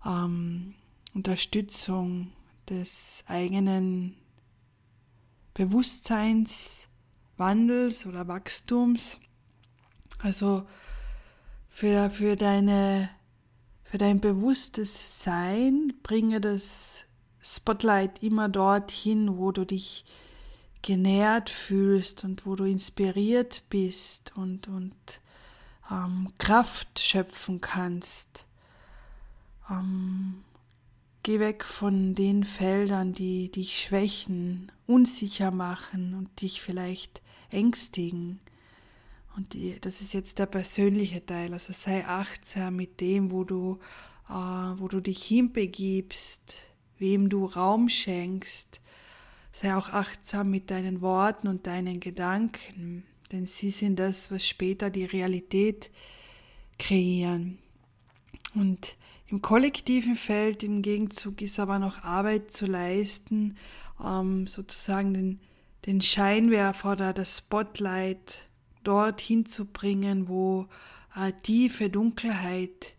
ähm, 0.07 0.75
Unterstützung 1.13 2.31
des 2.71 3.25
eigenen 3.27 4.15
Bewusstseinswandels 5.53 8.07
oder 8.07 8.29
Wachstums. 8.29 9.19
Also 10.21 10.65
für, 11.69 12.09
für, 12.09 12.37
deine, 12.37 13.11
für 13.83 13.99
dein 13.99 14.21
bewusstes 14.21 15.25
Sein 15.25 15.93
bringe 16.05 16.41
das 16.41 17.03
Spotlight 17.43 18.23
immer 18.23 18.49
dorthin, 18.49 19.39
wo 19.39 19.51
du 19.51 19.65
dich 19.65 20.05
genährt 20.83 21.49
fühlst 21.49 22.25
und 22.25 22.45
wo 22.45 22.57
du 22.57 22.65
inspiriert 22.65 23.63
bist 23.71 24.33
und, 24.37 24.69
und 24.69 25.21
ähm, 25.91 26.33
Kraft 26.39 26.99
schöpfen 26.99 27.61
kannst. 27.61 28.47
Ähm, 29.71 30.43
geh 31.23 31.39
weg 31.39 31.65
von 31.65 32.15
den 32.15 32.45
Feldern, 32.45 33.13
die 33.13 33.51
dich 33.51 33.79
schwächen, 33.79 34.73
unsicher 34.87 35.51
machen 35.51 36.15
und 36.15 36.43
dich 36.43 36.61
vielleicht 36.61 37.23
ängstigen. 37.51 38.41
Und 39.37 39.55
die, 39.55 39.81
das 39.81 40.01
ist 40.01 40.13
jetzt 40.13 40.39
der 40.39 40.47
persönliche 40.47 41.25
Teil. 41.25 41.53
Also 41.53 41.73
sei 41.73 42.07
achtsam 42.07 42.77
mit 42.77 43.01
dem, 43.01 43.31
wo 43.31 43.45
du, 43.45 43.79
äh, 44.29 44.33
wo 44.33 44.89
du 44.89 45.01
dich 45.01 45.23
hinbegibst, 45.23 46.65
wem 46.99 47.29
du 47.29 47.47
Raum 47.47 47.89
schenkst, 47.89 48.82
Sei 49.53 49.75
auch 49.77 49.91
achtsam 49.91 50.51
mit 50.51 50.71
deinen 50.71 51.01
Worten 51.01 51.47
und 51.47 51.67
deinen 51.67 52.01
Gedanken, 52.01 53.05
denn 53.31 53.47
sie 53.47 53.71
sind 53.71 53.99
das, 53.99 54.31
was 54.31 54.47
später 54.47 54.91
die 54.91 55.05
Realität 55.05 55.91
kreieren. 56.79 57.59
Und 58.55 58.97
im 59.29 59.41
kollektiven 59.41 60.17
Feld 60.17 60.63
im 60.63 60.83
Gegenzug 60.83 61.41
ist 61.41 61.59
aber 61.59 61.79
noch 61.79 62.03
Arbeit 62.03 62.51
zu 62.51 62.67
leisten, 62.67 63.57
ähm, 64.03 64.47
sozusagen 64.47 65.15
den, 65.15 65.41
den 65.87 66.01
Scheinwerfer 66.03 66.93
oder 66.93 67.13
das 67.13 67.39
Spotlight 67.39 68.49
dorthin 68.85 69.47
zu 69.47 69.67
bringen, 69.67 70.29
wo 70.29 70.67
äh, 71.17 71.33
tiefe 71.43 71.89
Dunkelheit 71.89 72.95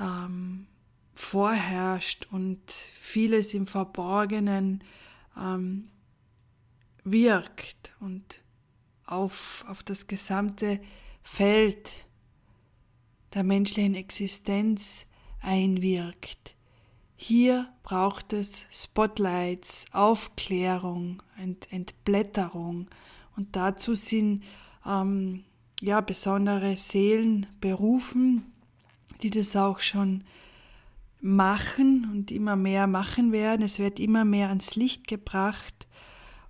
ähm, 0.00 0.66
vorherrscht 1.14 2.26
und 2.30 2.60
vieles 2.68 3.54
im 3.54 3.66
Verborgenen 3.66 4.82
ähm, 5.36 5.90
wirkt 7.04 7.92
und 8.00 8.42
auf, 9.06 9.64
auf 9.68 9.82
das 9.82 10.06
gesamte 10.06 10.80
Feld 11.22 12.06
der 13.34 13.42
menschlichen 13.42 13.94
Existenz 13.94 15.06
einwirkt. 15.40 16.56
Hier 17.16 17.68
braucht 17.82 18.32
es 18.32 18.64
Spotlights, 18.70 19.86
Aufklärung, 19.92 21.22
Ent 21.36 21.72
Entblätterung 21.72 22.88
und 23.36 23.56
dazu 23.56 23.94
sind 23.94 24.42
ähm, 24.86 25.44
ja 25.80 26.00
besondere 26.00 26.76
Seelen 26.76 27.46
berufen, 27.60 28.52
die 29.22 29.30
das 29.30 29.56
auch 29.56 29.80
schon 29.80 30.24
machen 31.24 32.06
und 32.12 32.30
immer 32.30 32.54
mehr 32.54 32.86
machen 32.86 33.32
werden. 33.32 33.64
Es 33.64 33.78
wird 33.78 33.98
immer 33.98 34.26
mehr 34.26 34.50
ans 34.50 34.76
Licht 34.76 35.08
gebracht. 35.08 35.88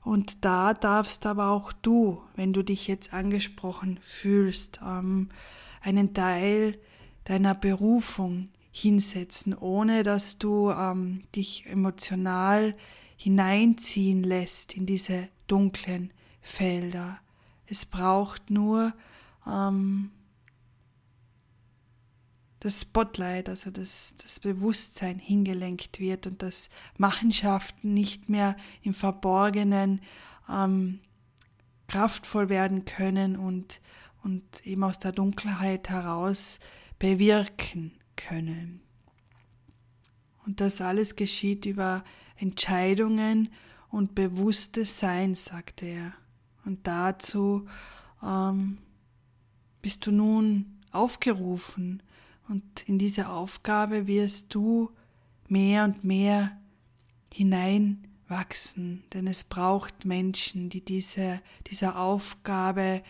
Und 0.03 0.45
da 0.45 0.75
darfst 0.75 1.27
aber 1.27 1.51
auch 1.51 1.73
du, 1.73 2.21
wenn 2.35 2.53
du 2.53 2.65
dich 2.65 2.89
jetzt 2.89 3.15
angesprochen 3.15 4.01
fühlst, 4.03 4.81
ähm, 4.85 5.31
einen 5.81 6.13
Teil 6.13 6.77
deiner 7.23 7.55
Berufung 7.55 8.49
hinsetzen, 8.73 9.57
ohne 9.57 10.03
dass 10.03 10.39
du 10.39 10.71
ähm, 10.73 11.23
dich 11.37 11.67
emotional 11.67 12.75
hineinziehen 13.17 14.25
lässt 14.25 14.77
in 14.77 14.87
diese 14.87 15.29
dunklen 15.47 16.13
Felder. 16.43 17.19
Es 17.67 17.87
braucht 17.87 18.51
nur 18.51 18.93
ähm, 19.47 20.11
das 22.65 22.81
Spotlight, 22.81 23.51
also 23.51 23.71
das, 23.71 24.15
das 24.23 24.41
Bewusstsein 24.41 25.19
hingelenkt 25.19 26.01
wird 26.01 26.27
und 26.27 26.41
dass 26.41 26.71
Machenschaften 26.97 27.93
nicht 27.93 28.31
mehr 28.31 28.57
im 28.81 28.95
Verborgenen 28.95 30.01
ähm, 30.49 31.01
kraftvoll 31.89 32.49
werden 32.49 32.87
können 32.87 33.37
und, 33.37 33.83
und 34.23 34.67
eben 34.67 34.83
aus 34.83 34.99
der 34.99 35.13
Dunkelheit 35.13 35.91
heraus 35.91 36.59
bewirken 36.99 37.93
können. 38.17 38.81
Und 40.47 40.63
das 40.63 40.81
alles 40.81 41.17
geschieht 41.17 41.67
über 41.67 42.03
Entscheidungen 42.37 43.51
und 43.91 44.15
bewusstes 44.15 44.99
Sein, 44.99 45.35
sagte 45.35 45.85
er. 45.85 46.15
Und 46.65 46.87
dazu 46.87 47.67
ähm, 48.23 48.79
bist 49.83 50.07
du 50.07 50.13
nun 50.13 50.81
aufgerufen, 50.93 52.03
und 52.49 52.89
in 52.89 52.99
diese 52.99 53.29
Aufgabe 53.29 54.07
wirst 54.07 54.55
du 54.55 54.91
mehr 55.49 55.85
und 55.85 56.05
mehr 56.05 56.59
hineinwachsen, 57.33 59.05
denn 59.13 59.27
es 59.27 59.45
braucht 59.45 60.05
Menschen, 60.05 60.69
die 60.69 60.85
diese, 60.85 61.41
dieser 61.67 61.99
Aufgabe 61.99 63.03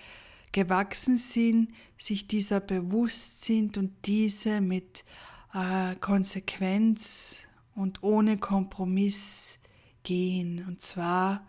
gewachsen 0.53 1.16
sind, 1.16 1.73
sich 1.99 2.29
dieser 2.29 2.61
bewusst 2.61 3.42
sind 3.42 3.77
und 3.77 3.92
diese 4.07 4.61
mit 4.61 5.05
äh, 5.53 5.97
Konsequenz 5.97 7.47
und 7.75 8.03
ohne 8.03 8.38
Kompromiss 8.38 9.59
gehen, 10.05 10.64
und 10.66 10.81
zwar 10.81 11.44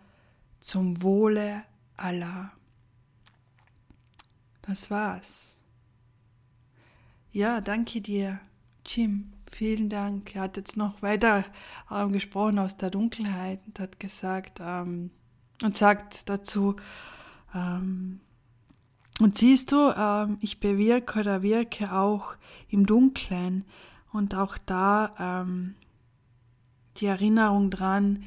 zum 0.59 1.01
Wohle 1.03 1.63
aller. 1.97 2.49
Das 4.63 4.89
war's. 4.89 5.54
Ja, 7.35 7.59
danke 7.59 7.99
dir, 7.99 8.39
Jim. 8.85 9.33
Vielen 9.51 9.89
Dank. 9.89 10.33
Er 10.37 10.43
hat 10.43 10.55
jetzt 10.55 10.77
noch 10.77 11.01
weiter 11.01 11.43
ähm, 11.91 12.13
gesprochen 12.13 12.59
aus 12.59 12.77
der 12.77 12.89
Dunkelheit 12.89 13.59
und 13.67 13.77
hat 13.77 13.99
gesagt 13.99 14.61
ähm, 14.63 15.11
und 15.61 15.77
sagt 15.77 16.29
dazu, 16.29 16.77
ähm, 17.53 18.21
und 19.19 19.37
siehst 19.37 19.73
du, 19.73 19.93
ähm, 19.97 20.37
ich 20.39 20.61
bewirke 20.61 21.19
oder 21.19 21.41
wirke 21.41 21.91
auch 21.91 22.35
im 22.69 22.85
Dunkeln 22.85 23.65
und 24.13 24.33
auch 24.33 24.57
da 24.57 25.13
ähm, 25.19 25.75
die 26.95 27.07
Erinnerung 27.07 27.69
dran, 27.69 28.23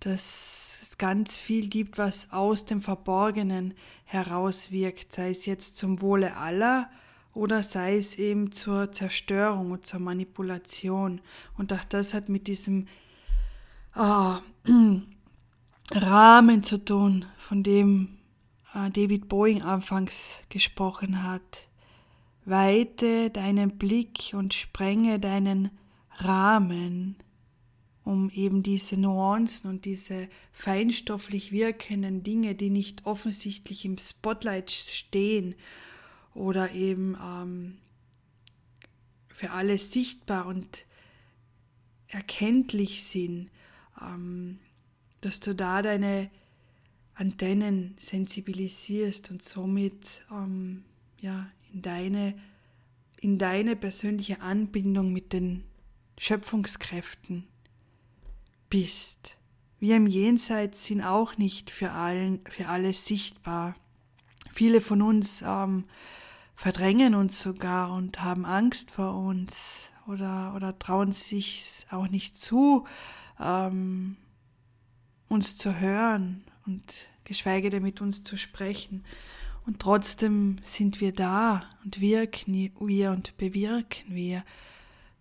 dass 0.00 0.80
es 0.82 0.98
ganz 0.98 1.38
viel 1.38 1.70
gibt, 1.70 1.96
was 1.96 2.30
aus 2.30 2.66
dem 2.66 2.82
Verborgenen 2.82 3.72
herauswirkt, 4.04 5.14
sei 5.14 5.30
es 5.30 5.46
jetzt 5.46 5.78
zum 5.78 6.02
Wohle 6.02 6.36
aller 6.36 6.90
oder 7.34 7.62
sei 7.62 7.96
es 7.96 8.16
eben 8.16 8.52
zur 8.52 8.92
Zerstörung 8.92 9.72
und 9.72 9.86
zur 9.86 10.00
Manipulation. 10.00 11.20
Und 11.58 11.72
auch 11.72 11.84
das 11.84 12.14
hat 12.14 12.28
mit 12.28 12.46
diesem 12.46 12.86
ah, 13.92 14.40
Rahmen 15.90 16.62
zu 16.62 16.84
tun, 16.84 17.26
von 17.36 17.62
dem 17.62 18.18
äh, 18.72 18.90
David 18.90 19.28
Boeing 19.28 19.62
anfangs 19.62 20.40
gesprochen 20.48 21.24
hat. 21.24 21.68
Weite 22.44 23.30
deinen 23.30 23.78
Blick 23.78 24.32
und 24.34 24.54
sprenge 24.54 25.18
deinen 25.18 25.70
Rahmen, 26.18 27.16
um 28.04 28.30
eben 28.30 28.62
diese 28.62 29.00
Nuancen 29.00 29.70
und 29.70 29.86
diese 29.86 30.28
feinstofflich 30.52 31.50
wirkenden 31.50 32.22
Dinge, 32.22 32.54
die 32.54 32.70
nicht 32.70 33.06
offensichtlich 33.06 33.84
im 33.86 33.98
Spotlight 33.98 34.70
stehen 34.70 35.56
oder 36.34 36.72
eben 36.72 37.16
ähm, 37.22 37.78
für 39.28 39.50
alle 39.50 39.78
sichtbar 39.78 40.46
und 40.46 40.86
erkenntlich 42.08 43.04
sind, 43.04 43.50
ähm, 44.00 44.58
dass 45.20 45.40
du 45.40 45.54
da 45.54 45.82
deine 45.82 46.30
Antennen 47.14 47.94
sensibilisierst 47.98 49.30
und 49.30 49.42
somit 49.42 50.24
ähm, 50.30 50.84
ja, 51.20 51.48
in, 51.72 51.82
deine, 51.82 52.34
in 53.20 53.38
deine 53.38 53.76
persönliche 53.76 54.40
Anbindung 54.40 55.12
mit 55.12 55.32
den 55.32 55.64
Schöpfungskräften 56.18 57.46
bist. 58.68 59.38
Wir 59.78 59.96
im 59.96 60.06
Jenseits 60.06 60.86
sind 60.86 61.02
auch 61.02 61.36
nicht 61.36 61.70
für, 61.70 61.92
allen, 61.92 62.40
für 62.48 62.68
alle 62.68 62.92
sichtbar. 62.92 63.74
Viele 64.52 64.80
von 64.80 65.02
uns 65.02 65.42
ähm, 65.46 65.84
verdrängen 66.56 67.14
uns 67.14 67.40
sogar 67.40 67.92
und 67.92 68.22
haben 68.22 68.44
Angst 68.44 68.90
vor 68.90 69.14
uns 69.16 69.90
oder, 70.06 70.54
oder 70.54 70.78
trauen 70.78 71.12
sich 71.12 71.86
auch 71.90 72.08
nicht 72.08 72.36
zu, 72.36 72.86
ähm, 73.40 74.16
uns 75.28 75.56
zu 75.56 75.78
hören 75.80 76.44
und 76.66 76.82
geschweige 77.24 77.70
denn 77.70 77.82
mit 77.82 78.00
uns 78.00 78.22
zu 78.22 78.36
sprechen. 78.36 79.04
Und 79.66 79.80
trotzdem 79.80 80.56
sind 80.62 81.00
wir 81.00 81.12
da 81.12 81.64
und 81.84 82.00
wirken 82.00 82.70
wir 82.78 83.10
und 83.10 83.36
bewirken 83.38 84.14
wir. 84.14 84.44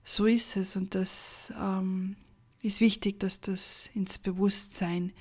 So 0.04 0.26
ist 0.26 0.58
es 0.58 0.76
und 0.76 0.96
das 0.96 1.54
ähm, 1.58 2.18
ist 2.62 2.82
wichtig, 2.82 3.20
dass 3.20 3.40
das 3.40 3.90
ins 3.94 4.18
Bewusstsein 4.18 5.14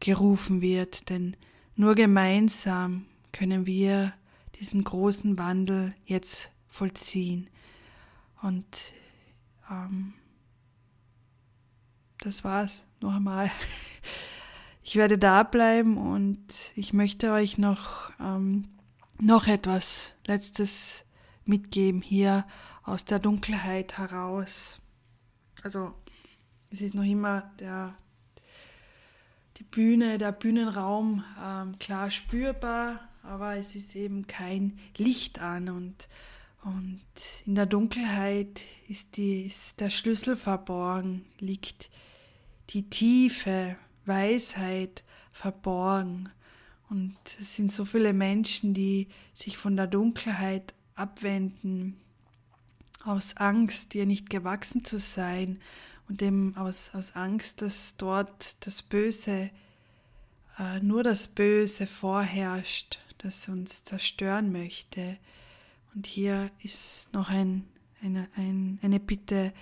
gerufen 0.00 0.60
wird, 0.60 1.10
denn 1.10 1.36
nur 1.76 1.94
gemeinsam 1.94 3.06
können 3.32 3.66
wir 3.66 4.12
diesen 4.58 4.84
großen 4.84 5.38
Wandel 5.38 5.94
jetzt 6.04 6.50
vollziehen. 6.68 7.48
Und 8.42 8.92
ähm, 9.70 10.14
das 12.20 12.44
war's 12.44 12.86
noch 13.00 13.14
einmal. 13.14 13.50
Ich 14.88 14.94
werde 14.94 15.18
da 15.18 15.42
bleiben 15.42 15.98
und 15.98 16.46
ich 16.76 16.92
möchte 16.92 17.32
euch 17.32 17.58
noch, 17.58 18.12
ähm, 18.20 18.68
noch 19.18 19.48
etwas 19.48 20.14
Letztes 20.28 21.04
mitgeben 21.44 22.02
hier 22.02 22.46
aus 22.84 23.04
der 23.04 23.18
Dunkelheit 23.18 23.98
heraus. 23.98 24.80
Also 25.64 25.92
es 26.70 26.80
ist 26.80 26.94
noch 26.94 27.02
immer 27.02 27.50
der, 27.58 27.96
die 29.56 29.64
Bühne, 29.64 30.18
der 30.18 30.30
Bühnenraum 30.30 31.24
ähm, 31.44 31.80
klar 31.80 32.08
spürbar, 32.10 33.05
aber 33.26 33.56
es 33.56 33.74
ist 33.74 33.94
eben 33.96 34.26
kein 34.26 34.78
Licht 34.96 35.40
an 35.40 35.68
und, 35.68 36.08
und 36.62 37.00
in 37.44 37.54
der 37.54 37.66
Dunkelheit 37.66 38.62
ist, 38.88 39.16
die, 39.16 39.42
ist 39.42 39.80
der 39.80 39.90
Schlüssel 39.90 40.36
verborgen, 40.36 41.24
liegt 41.38 41.90
die 42.70 42.88
tiefe 42.88 43.76
Weisheit 44.04 45.04
verborgen. 45.32 46.28
Und 46.88 47.16
es 47.40 47.56
sind 47.56 47.72
so 47.72 47.84
viele 47.84 48.12
Menschen, 48.12 48.74
die 48.74 49.08
sich 49.34 49.58
von 49.58 49.76
der 49.76 49.88
Dunkelheit 49.88 50.74
abwenden, 50.94 51.96
aus 53.04 53.36
Angst, 53.36 53.94
ihr 53.94 54.06
nicht 54.06 54.30
gewachsen 54.30 54.84
zu 54.84 54.98
sein 54.98 55.60
und 56.08 56.20
dem 56.20 56.56
aus, 56.56 56.90
aus 56.94 57.14
Angst, 57.14 57.62
dass 57.62 57.96
dort 57.96 58.66
das 58.66 58.82
Böse, 58.82 59.50
äh, 60.58 60.80
nur 60.80 61.02
das 61.02 61.28
Böse 61.28 61.86
vorherrscht 61.86 62.98
das 63.18 63.48
uns 63.48 63.84
zerstören 63.84 64.52
möchte. 64.52 65.18
Und 65.94 66.06
hier 66.06 66.50
ist 66.62 67.12
noch 67.12 67.28
ein, 67.28 67.66
eine, 68.02 68.28
ein, 68.36 68.78
eine 68.82 69.00
Bitte, 69.00 69.52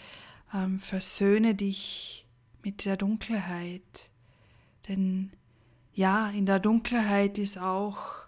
ähm, 0.53 0.81
versöhne 0.81 1.55
dich 1.55 2.27
mit 2.63 2.85
der 2.85 2.97
Dunkelheit. 2.97 4.11
Denn 4.89 5.31
ja, 5.93 6.31
in 6.31 6.47
der 6.47 6.59
Dunkelheit 6.59 7.39
ist 7.39 7.59
auch 7.59 8.25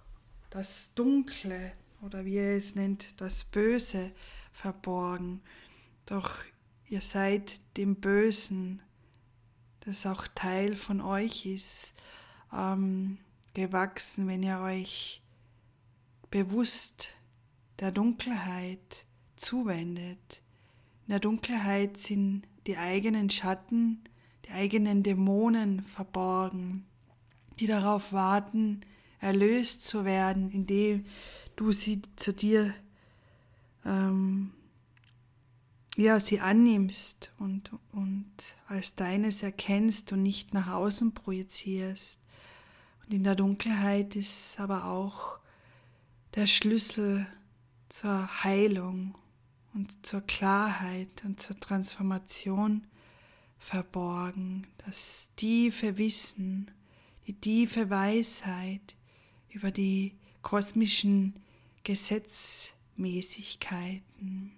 das 0.51 0.95
Dunkle 0.95 1.73
oder 2.03 2.25
wie 2.25 2.37
er 2.37 2.57
es 2.57 2.75
nennt, 2.75 3.21
das 3.21 3.45
Böse 3.45 4.13
verborgen. 4.53 5.43
Doch 6.07 6.31
ihr 6.89 7.01
seid 7.01 7.61
dem 7.77 7.97
Bösen, 7.97 8.83
das 9.81 10.07
auch 10.07 10.27
Teil 10.35 10.77
von 10.77 11.01
euch 11.01 11.47
ist, 11.47 11.95
ähm, 12.53 13.19
gewachsen, 13.57 14.29
wenn 14.29 14.43
ihr 14.43 14.61
euch 14.61 15.23
bewusst 16.31 17.15
der 17.81 17.91
Dunkelheit, 17.91 19.07
zuwendet. 19.37 20.43
In 21.07 21.13
der 21.13 21.21
Dunkelheit 21.21 21.97
sind 21.97 22.43
die 22.67 22.77
eigenen 22.77 23.31
Schatten, 23.31 24.03
die 24.45 24.51
eigenen 24.51 25.03
Dämonen 25.03 25.81
verborgen, 25.85 26.85
die 27.59 27.67
darauf 27.67 28.13
warten, 28.13 28.81
erlöst 29.21 29.85
zu 29.85 30.05
werden, 30.05 30.51
indem 30.51 31.07
du 31.57 31.73
sie 31.73 32.03
zu 32.17 32.33
dir 32.33 32.75
ähm, 33.85 34.53
ja, 35.97 36.21
sie 36.21 36.41
annimmst 36.41 37.33
und, 37.39 37.71
und 37.93 38.35
als 38.69 38.97
deines 38.97 39.43
erkennst 39.43 40.13
und 40.13 40.23
nicht 40.23 40.53
nach 40.53 40.69
außen 40.69 41.15
projizierst. 41.15 42.21
Und 43.07 43.15
in 43.15 43.25
der 43.25 43.37
Dunkelheit 43.37 44.17
ist 44.17 44.59
aber 44.59 44.87
auch 44.87 45.39
der 46.35 46.49
Schlüssel 46.49 47.29
zur 47.89 48.43
Heilung 48.43 49.17
und 49.75 50.05
zur 50.05 50.23
Klarheit 50.23 51.23
und 51.25 51.41
zur 51.41 51.61
Transformation 51.61 52.85
verborgen, 53.59 54.67
das 54.85 55.31
tiefe 55.37 55.97
Wissen, 55.99 56.73
die 57.27 57.35
tiefe 57.35 57.91
Weisheit 57.91 58.97
über 59.51 59.71
die 59.71 60.17
kosmischen 60.43 61.39
Gesetzmäßigkeiten. 61.85 64.51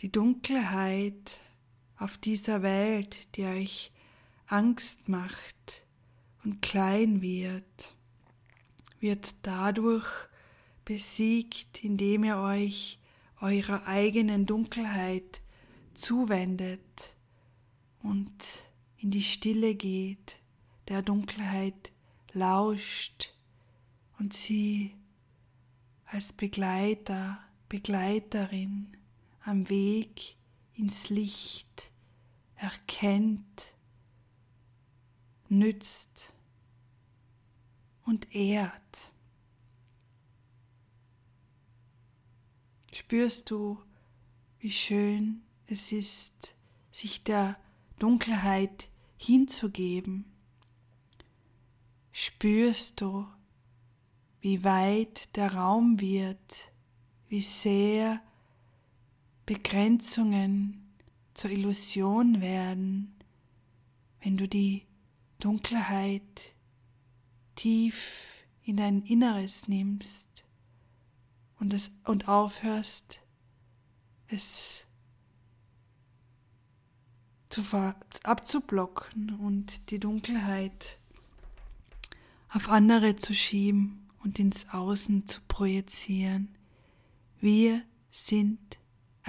Die 0.00 0.10
Dunkelheit 0.10 1.40
auf 2.00 2.16
dieser 2.16 2.62
Welt, 2.62 3.36
die 3.36 3.44
euch 3.44 3.92
Angst 4.46 5.08
macht 5.08 5.86
und 6.42 6.62
klein 6.62 7.20
wird, 7.20 7.94
wird 8.98 9.34
dadurch 9.42 10.08
besiegt, 10.84 11.84
indem 11.84 12.24
ihr 12.24 12.38
euch 12.38 12.98
eurer 13.40 13.86
eigenen 13.86 14.46
Dunkelheit 14.46 15.42
zuwendet 15.94 17.16
und 18.02 18.64
in 18.96 19.10
die 19.10 19.22
Stille 19.22 19.74
geht, 19.74 20.40
der 20.88 21.02
Dunkelheit 21.02 21.92
lauscht 22.32 23.34
und 24.18 24.32
sie 24.32 24.96
als 26.06 26.32
Begleiter, 26.32 27.38
Begleiterin 27.68 28.96
am 29.44 29.68
Weg 29.68 30.36
ins 30.80 31.10
Licht 31.10 31.92
erkennt, 32.56 33.74
nützt 35.50 36.34
und 38.06 38.34
ehrt. 38.34 39.12
Spürst 42.94 43.50
du, 43.50 43.78
wie 44.58 44.70
schön 44.70 45.42
es 45.66 45.92
ist, 45.92 46.54
sich 46.90 47.24
der 47.24 47.60
Dunkelheit 47.98 48.88
hinzugeben? 49.18 50.24
Spürst 52.10 53.02
du, 53.02 53.26
wie 54.40 54.64
weit 54.64 55.36
der 55.36 55.54
Raum 55.56 56.00
wird, 56.00 56.72
wie 57.28 57.42
sehr 57.42 58.22
Begrenzungen 59.50 60.94
zur 61.34 61.50
Illusion 61.50 62.40
werden, 62.40 63.16
wenn 64.22 64.36
du 64.36 64.46
die 64.46 64.86
Dunkelheit 65.40 66.54
tief 67.56 68.28
in 68.62 68.76
dein 68.76 69.02
Inneres 69.02 69.66
nimmst 69.66 70.44
und, 71.58 71.74
es, 71.74 71.98
und 72.04 72.28
aufhörst, 72.28 73.22
es 74.28 74.86
zu, 77.48 77.64
abzublocken 78.22 79.34
und 79.40 79.90
die 79.90 79.98
Dunkelheit 79.98 81.00
auf 82.50 82.68
andere 82.68 83.16
zu 83.16 83.34
schieben 83.34 84.08
und 84.22 84.38
ins 84.38 84.68
Außen 84.68 85.26
zu 85.26 85.40
projizieren. 85.48 86.54
Wir 87.40 87.82
sind 88.12 88.79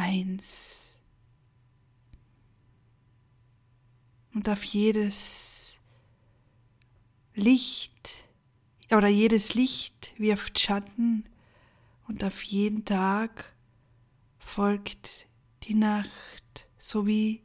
eins. 0.01 0.93
Und 4.33 4.49
auf 4.49 4.63
jedes 4.63 5.79
Licht 7.35 8.09
oder 8.89 9.07
jedes 9.07 9.53
Licht 9.53 10.13
wirft 10.17 10.59
Schatten 10.59 11.25
und 12.07 12.23
auf 12.23 12.41
jeden 12.43 12.83
Tag 12.85 13.53
folgt 14.37 15.27
die 15.63 15.75
Nacht, 15.75 16.67
so 16.77 17.05
wie 17.05 17.41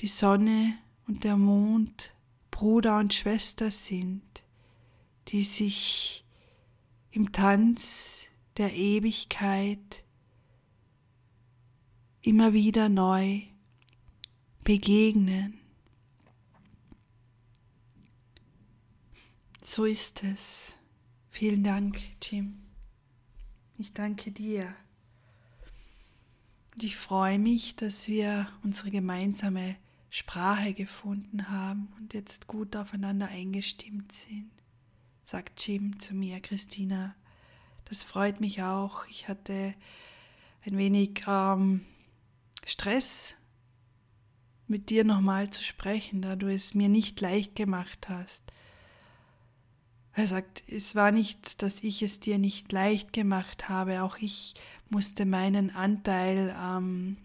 die 0.00 0.06
Sonne 0.06 0.78
und 1.06 1.24
der 1.24 1.36
Mond 1.36 2.14
Bruder 2.50 2.98
und 2.98 3.12
Schwester 3.12 3.70
sind, 3.70 4.22
die 5.28 5.42
sich 5.42 6.24
im 7.10 7.32
Tanz 7.32 8.22
der 8.56 8.72
Ewigkeit 8.72 10.03
immer 12.24 12.54
wieder 12.54 12.88
neu 12.88 13.42
begegnen. 14.64 15.60
So 19.62 19.84
ist 19.84 20.24
es. 20.24 20.78
Vielen 21.28 21.62
Dank, 21.62 22.00
Jim. 22.22 22.62
Ich 23.76 23.92
danke 23.92 24.32
dir. 24.32 24.74
Und 26.72 26.82
ich 26.82 26.96
freue 26.96 27.38
mich, 27.38 27.76
dass 27.76 28.08
wir 28.08 28.48
unsere 28.62 28.90
gemeinsame 28.90 29.76
Sprache 30.08 30.72
gefunden 30.72 31.50
haben 31.50 31.92
und 31.98 32.14
jetzt 32.14 32.46
gut 32.46 32.74
aufeinander 32.74 33.28
eingestimmt 33.28 34.12
sind. 34.12 34.50
Sagt 35.24 35.66
Jim 35.66 35.98
zu 35.98 36.14
mir, 36.14 36.40
Christina. 36.40 37.14
Das 37.84 38.02
freut 38.02 38.40
mich 38.40 38.62
auch. 38.62 39.06
Ich 39.08 39.28
hatte 39.28 39.74
ein 40.64 40.78
wenig 40.78 41.24
ähm, 41.26 41.84
Stress, 42.66 43.34
mit 44.66 44.90
dir 44.90 45.04
nochmal 45.04 45.50
zu 45.50 45.62
sprechen, 45.62 46.22
da 46.22 46.36
du 46.36 46.52
es 46.52 46.74
mir 46.74 46.88
nicht 46.88 47.20
leicht 47.20 47.54
gemacht 47.54 48.08
hast. 48.08 48.42
Er 50.12 50.26
sagt, 50.26 50.62
es 50.68 50.94
war 50.94 51.10
nicht, 51.10 51.62
dass 51.62 51.82
ich 51.82 52.02
es 52.02 52.20
dir 52.20 52.38
nicht 52.38 52.70
leicht 52.72 53.12
gemacht 53.12 53.68
habe, 53.68 54.02
auch 54.02 54.16
ich 54.18 54.54
musste 54.88 55.26
meinen 55.26 55.74
Anteil 55.74 56.54
ähm, 56.58 57.16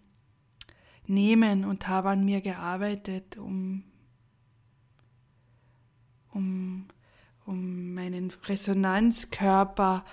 nehmen 1.05 1.65
und 1.65 1.87
habe 1.87 2.09
an 2.09 2.25
mir 2.25 2.41
gearbeitet, 2.41 3.37
um, 3.37 3.83
um, 6.31 6.87
um 7.45 7.93
meinen 7.93 8.31
Resonanzkörper 8.31 10.03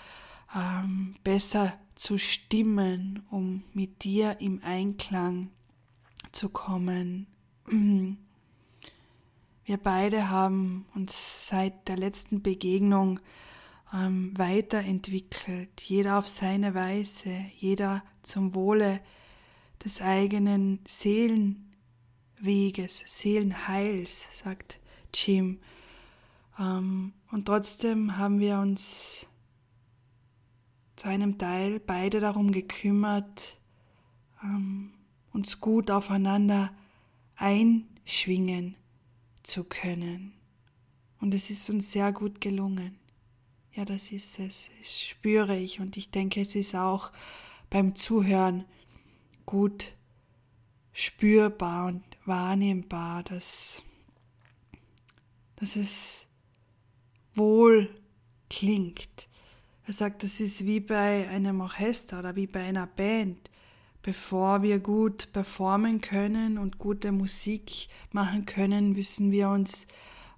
ähm, 0.54 1.16
besser 1.24 1.78
zu 1.96 2.18
stimmen, 2.18 3.24
um 3.30 3.64
mit 3.72 4.04
dir 4.04 4.40
im 4.40 4.60
Einklang 4.62 5.50
zu 6.30 6.50
kommen. 6.50 7.26
Wir 9.64 9.78
beide 9.82 10.30
haben 10.30 10.86
uns 10.94 11.48
seit 11.48 11.88
der 11.88 11.96
letzten 11.96 12.42
Begegnung 12.42 13.18
ähm, 13.92 14.32
weiterentwickelt, 14.36 15.80
jeder 15.80 16.18
auf 16.18 16.28
seine 16.28 16.74
Weise, 16.74 17.46
jeder 17.56 18.04
zum 18.22 18.54
Wohle 18.54 19.00
des 19.84 20.00
eigenen 20.00 20.80
Seelenweges, 20.86 23.02
Seelenheils, 23.06 24.28
sagt 24.32 24.80
Jim. 25.14 25.60
Ähm, 26.58 27.14
und 27.30 27.46
trotzdem 27.46 28.16
haben 28.16 28.38
wir 28.38 28.58
uns 28.58 29.28
zu 30.96 31.08
einem 31.08 31.38
Teil 31.38 31.78
beide 31.78 32.20
darum 32.20 32.52
gekümmert, 32.52 33.58
ähm, 34.42 34.92
uns 35.32 35.60
gut 35.60 35.90
aufeinander 35.90 36.72
einschwingen 37.36 38.76
zu 39.42 39.64
können. 39.64 40.32
Und 41.20 41.34
es 41.34 41.50
ist 41.50 41.70
uns 41.70 41.92
sehr 41.92 42.12
gut 42.12 42.40
gelungen. 42.40 42.98
Ja, 43.72 43.84
das 43.84 44.10
ist 44.10 44.38
es. 44.38 44.70
Das 44.78 45.02
spüre 45.02 45.56
ich 45.56 45.80
und 45.80 45.96
ich 45.96 46.10
denke, 46.10 46.40
es 46.40 46.54
ist 46.54 46.74
auch 46.74 47.12
beim 47.68 47.94
Zuhören 47.94 48.64
gut 49.44 49.92
spürbar 50.92 51.86
und 51.86 52.02
wahrnehmbar, 52.24 53.22
dass, 53.22 53.82
dass 55.56 55.76
es 55.76 56.26
wohl 57.34 57.90
klingt, 58.48 59.28
er 59.86 59.92
sagt, 59.92 60.24
das 60.24 60.40
ist 60.40 60.66
wie 60.66 60.80
bei 60.80 61.28
einem 61.28 61.60
Orchester 61.60 62.18
oder 62.18 62.34
wie 62.34 62.48
bei 62.48 62.64
einer 62.64 62.88
Band. 62.88 63.50
Bevor 64.02 64.62
wir 64.62 64.80
gut 64.80 65.32
performen 65.32 66.00
können 66.00 66.58
und 66.58 66.78
gute 66.78 67.12
Musik 67.12 67.88
machen 68.12 68.46
können, 68.46 68.92
müssen 68.92 69.30
wir 69.30 69.48
uns 69.48 69.86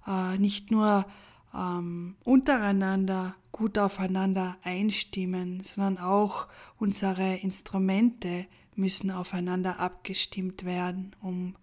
äh, 0.07 0.37
nicht 0.37 0.69
nur 0.69 1.05
ähm, 1.53 2.15
untereinander 2.23 3.35
gut 3.51 3.79
aufeinander 3.79 4.55
einstimmen, 4.63 5.63
sondern 5.63 5.97
auch 5.97 6.47
unsere 6.77 7.37
Instrumente 7.37 8.45
müssen 8.75 9.09
aufeinander 9.11 9.79
abgestimmt 9.79 10.63
werden, 10.63 11.15
um, 11.21 11.55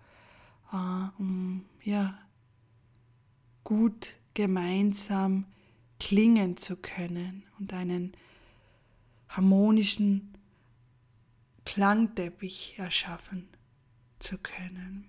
äh, 0.73 1.09
um 1.19 1.65
ja, 1.83 2.19
gut 3.63 4.15
gemeinsam 4.35 5.45
klingen 5.99 6.57
zu 6.57 6.77
können 6.77 7.45
und 7.59 7.73
einen 7.73 8.13
harmonischen 9.29 10.37
Klangteppich 11.65 12.75
erschaffen 12.79 13.49
zu 14.19 14.39
können. 14.39 15.09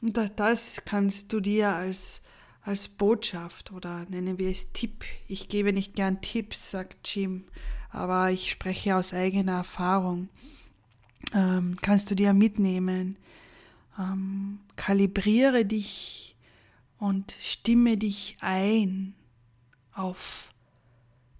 Und 0.00 0.18
das 0.36 0.84
kannst 0.84 1.32
du 1.32 1.40
dir 1.40 1.70
als, 1.70 2.22
als 2.62 2.88
Botschaft 2.88 3.72
oder 3.72 4.06
nennen 4.08 4.38
wir 4.38 4.50
es 4.50 4.72
Tipp. 4.72 5.04
Ich 5.28 5.48
gebe 5.48 5.72
nicht 5.72 5.94
gern 5.94 6.20
Tipps, 6.20 6.70
sagt 6.70 7.14
Jim, 7.14 7.44
aber 7.90 8.30
ich 8.30 8.50
spreche 8.50 8.96
aus 8.96 9.12
eigener 9.12 9.56
Erfahrung. 9.56 10.28
Ähm, 11.34 11.74
kannst 11.82 12.10
du 12.10 12.14
dir 12.14 12.32
mitnehmen. 12.32 13.18
Ähm, 13.98 14.60
kalibriere 14.76 15.64
dich 15.66 16.34
und 16.98 17.36
stimme 17.40 17.96
dich 17.98 18.36
ein 18.40 19.14
auf 20.00 20.52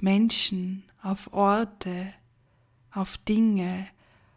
Menschen, 0.00 0.84
auf 1.02 1.32
Orte, 1.32 2.12
auf 2.92 3.16
Dinge, 3.18 3.88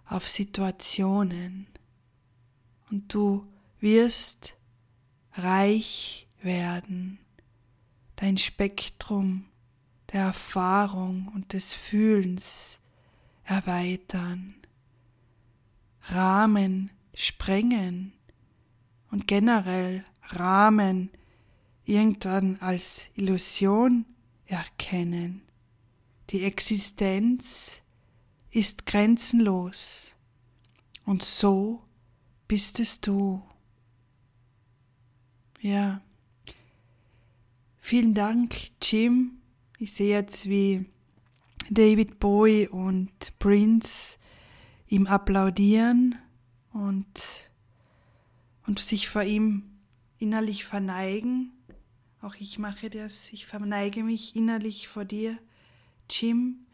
auf 0.06 0.28
Situationen. 0.28 1.68
Und 2.90 3.14
du 3.14 3.46
wirst 3.80 4.56
reich 5.34 6.28
werden, 6.42 7.20
dein 8.16 8.38
Spektrum 8.38 9.46
der 10.12 10.22
Erfahrung 10.22 11.30
und 11.34 11.52
des 11.54 11.74
Fühlens 11.74 12.80
erweitern, 13.44 14.56
Rahmen 16.04 16.92
sprengen 17.14 18.14
und 19.12 19.28
generell 19.28 20.06
Rahmen 20.30 21.10
irgendwann 21.86 22.58
als 22.62 23.10
Illusion 23.16 24.06
erkennen. 24.54 25.42
Die 26.30 26.44
Existenz 26.44 27.82
ist 28.52 28.86
grenzenlos 28.86 30.16
und 31.06 31.24
so 31.24 31.84
bist 32.48 32.80
es 32.80 33.02
du. 33.02 33.44
Ja. 35.60 36.02
Vielen 37.80 38.13
Dank, 38.13 38.56
Jim. 38.82 39.39
Ich 39.80 39.94
sehe 39.94 40.16
jetzt, 40.16 40.48
wie 40.48 40.86
David 41.70 42.20
Bowie 42.20 42.68
und 42.68 43.12
Prince 43.39 44.18
ihm 44.88 45.08
applaudieren 45.08 46.16
und, 46.74 47.08
und 48.68 48.80
sich 48.80 49.10
vor 49.10 49.24
ihm 49.24 49.63
innerlich 50.20 50.63
verneigen. 50.63 51.52
Auch 52.24 52.36
ich 52.36 52.58
mache 52.58 52.90
das. 52.90 53.34
Ich 53.34 53.46
verneige 53.46 54.02
mich 54.02 54.34
innerlich 54.34 54.88
vor 54.88 55.04
dir. 55.04 55.38
Jim, 56.10 56.66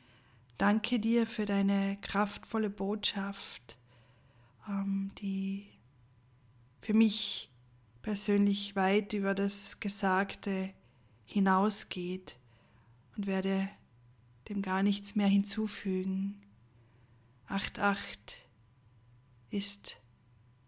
danke 0.59 0.99
dir 0.99 1.25
für 1.25 1.45
deine 1.45 1.97
kraftvolle 2.01 2.69
Botschaft, 2.69 3.79
ähm, 4.67 5.09
die 5.17 5.65
für 6.81 6.93
mich 6.93 7.49
persönlich 8.03 8.75
weit 8.75 9.13
über 9.13 9.33
das 9.33 9.79
Gesagte 9.79 10.71
hinausgeht 11.25 12.37
und 13.17 13.25
werde 13.25 13.67
dem 14.49 14.61
gar 14.61 14.83
nichts 14.83 15.15
mehr 15.15 15.27
hinzufügen. 15.27 16.39
8.8 17.47 17.97
ist 19.49 19.99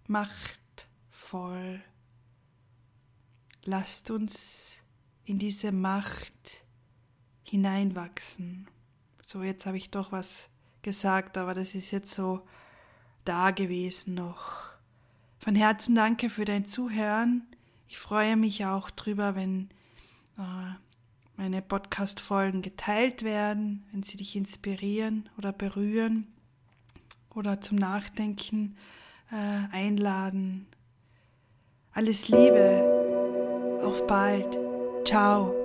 machtvoll. 0.07 1.83
Lasst 3.63 4.09
uns 4.09 4.81
in 5.25 5.39
diese 5.39 5.71
Macht 5.71 6.65
hineinwachsen. 7.43 8.67
So, 9.23 9.43
jetzt 9.43 9.65
habe 9.65 9.77
ich 9.77 9.91
doch 9.91 10.11
was 10.11 10.49
gesagt, 10.81 11.37
aber 11.37 11.53
das 11.53 11.75
ist 11.75 11.91
jetzt 11.91 12.13
so 12.13 12.41
da 13.23 13.51
gewesen 13.51 14.15
noch. 14.15 14.71
Von 15.39 15.55
Herzen 15.55 15.95
danke 15.95 16.29
für 16.29 16.45
dein 16.45 16.65
Zuhören. 16.65 17.47
Ich 17.87 17.97
freue 17.97 18.35
mich 18.35 18.65
auch 18.65 18.89
drüber, 18.89 19.35
wenn 19.35 19.69
äh, 20.37 20.73
meine 21.37 21.61
Podcast-Folgen 21.61 22.61
geteilt 22.61 23.23
werden, 23.23 23.85
wenn 23.91 24.03
sie 24.03 24.17
dich 24.17 24.35
inspirieren 24.35 25.29
oder 25.37 25.51
berühren 25.51 26.27
oder 27.33 27.61
zum 27.61 27.77
Nachdenken 27.77 28.75
äh, 29.31 29.35
einladen. 29.71 30.67
Alles 31.93 32.29
Liebe, 32.29 32.90
auf 33.83 34.05
bald, 34.07 34.59
ciao. 35.05 35.60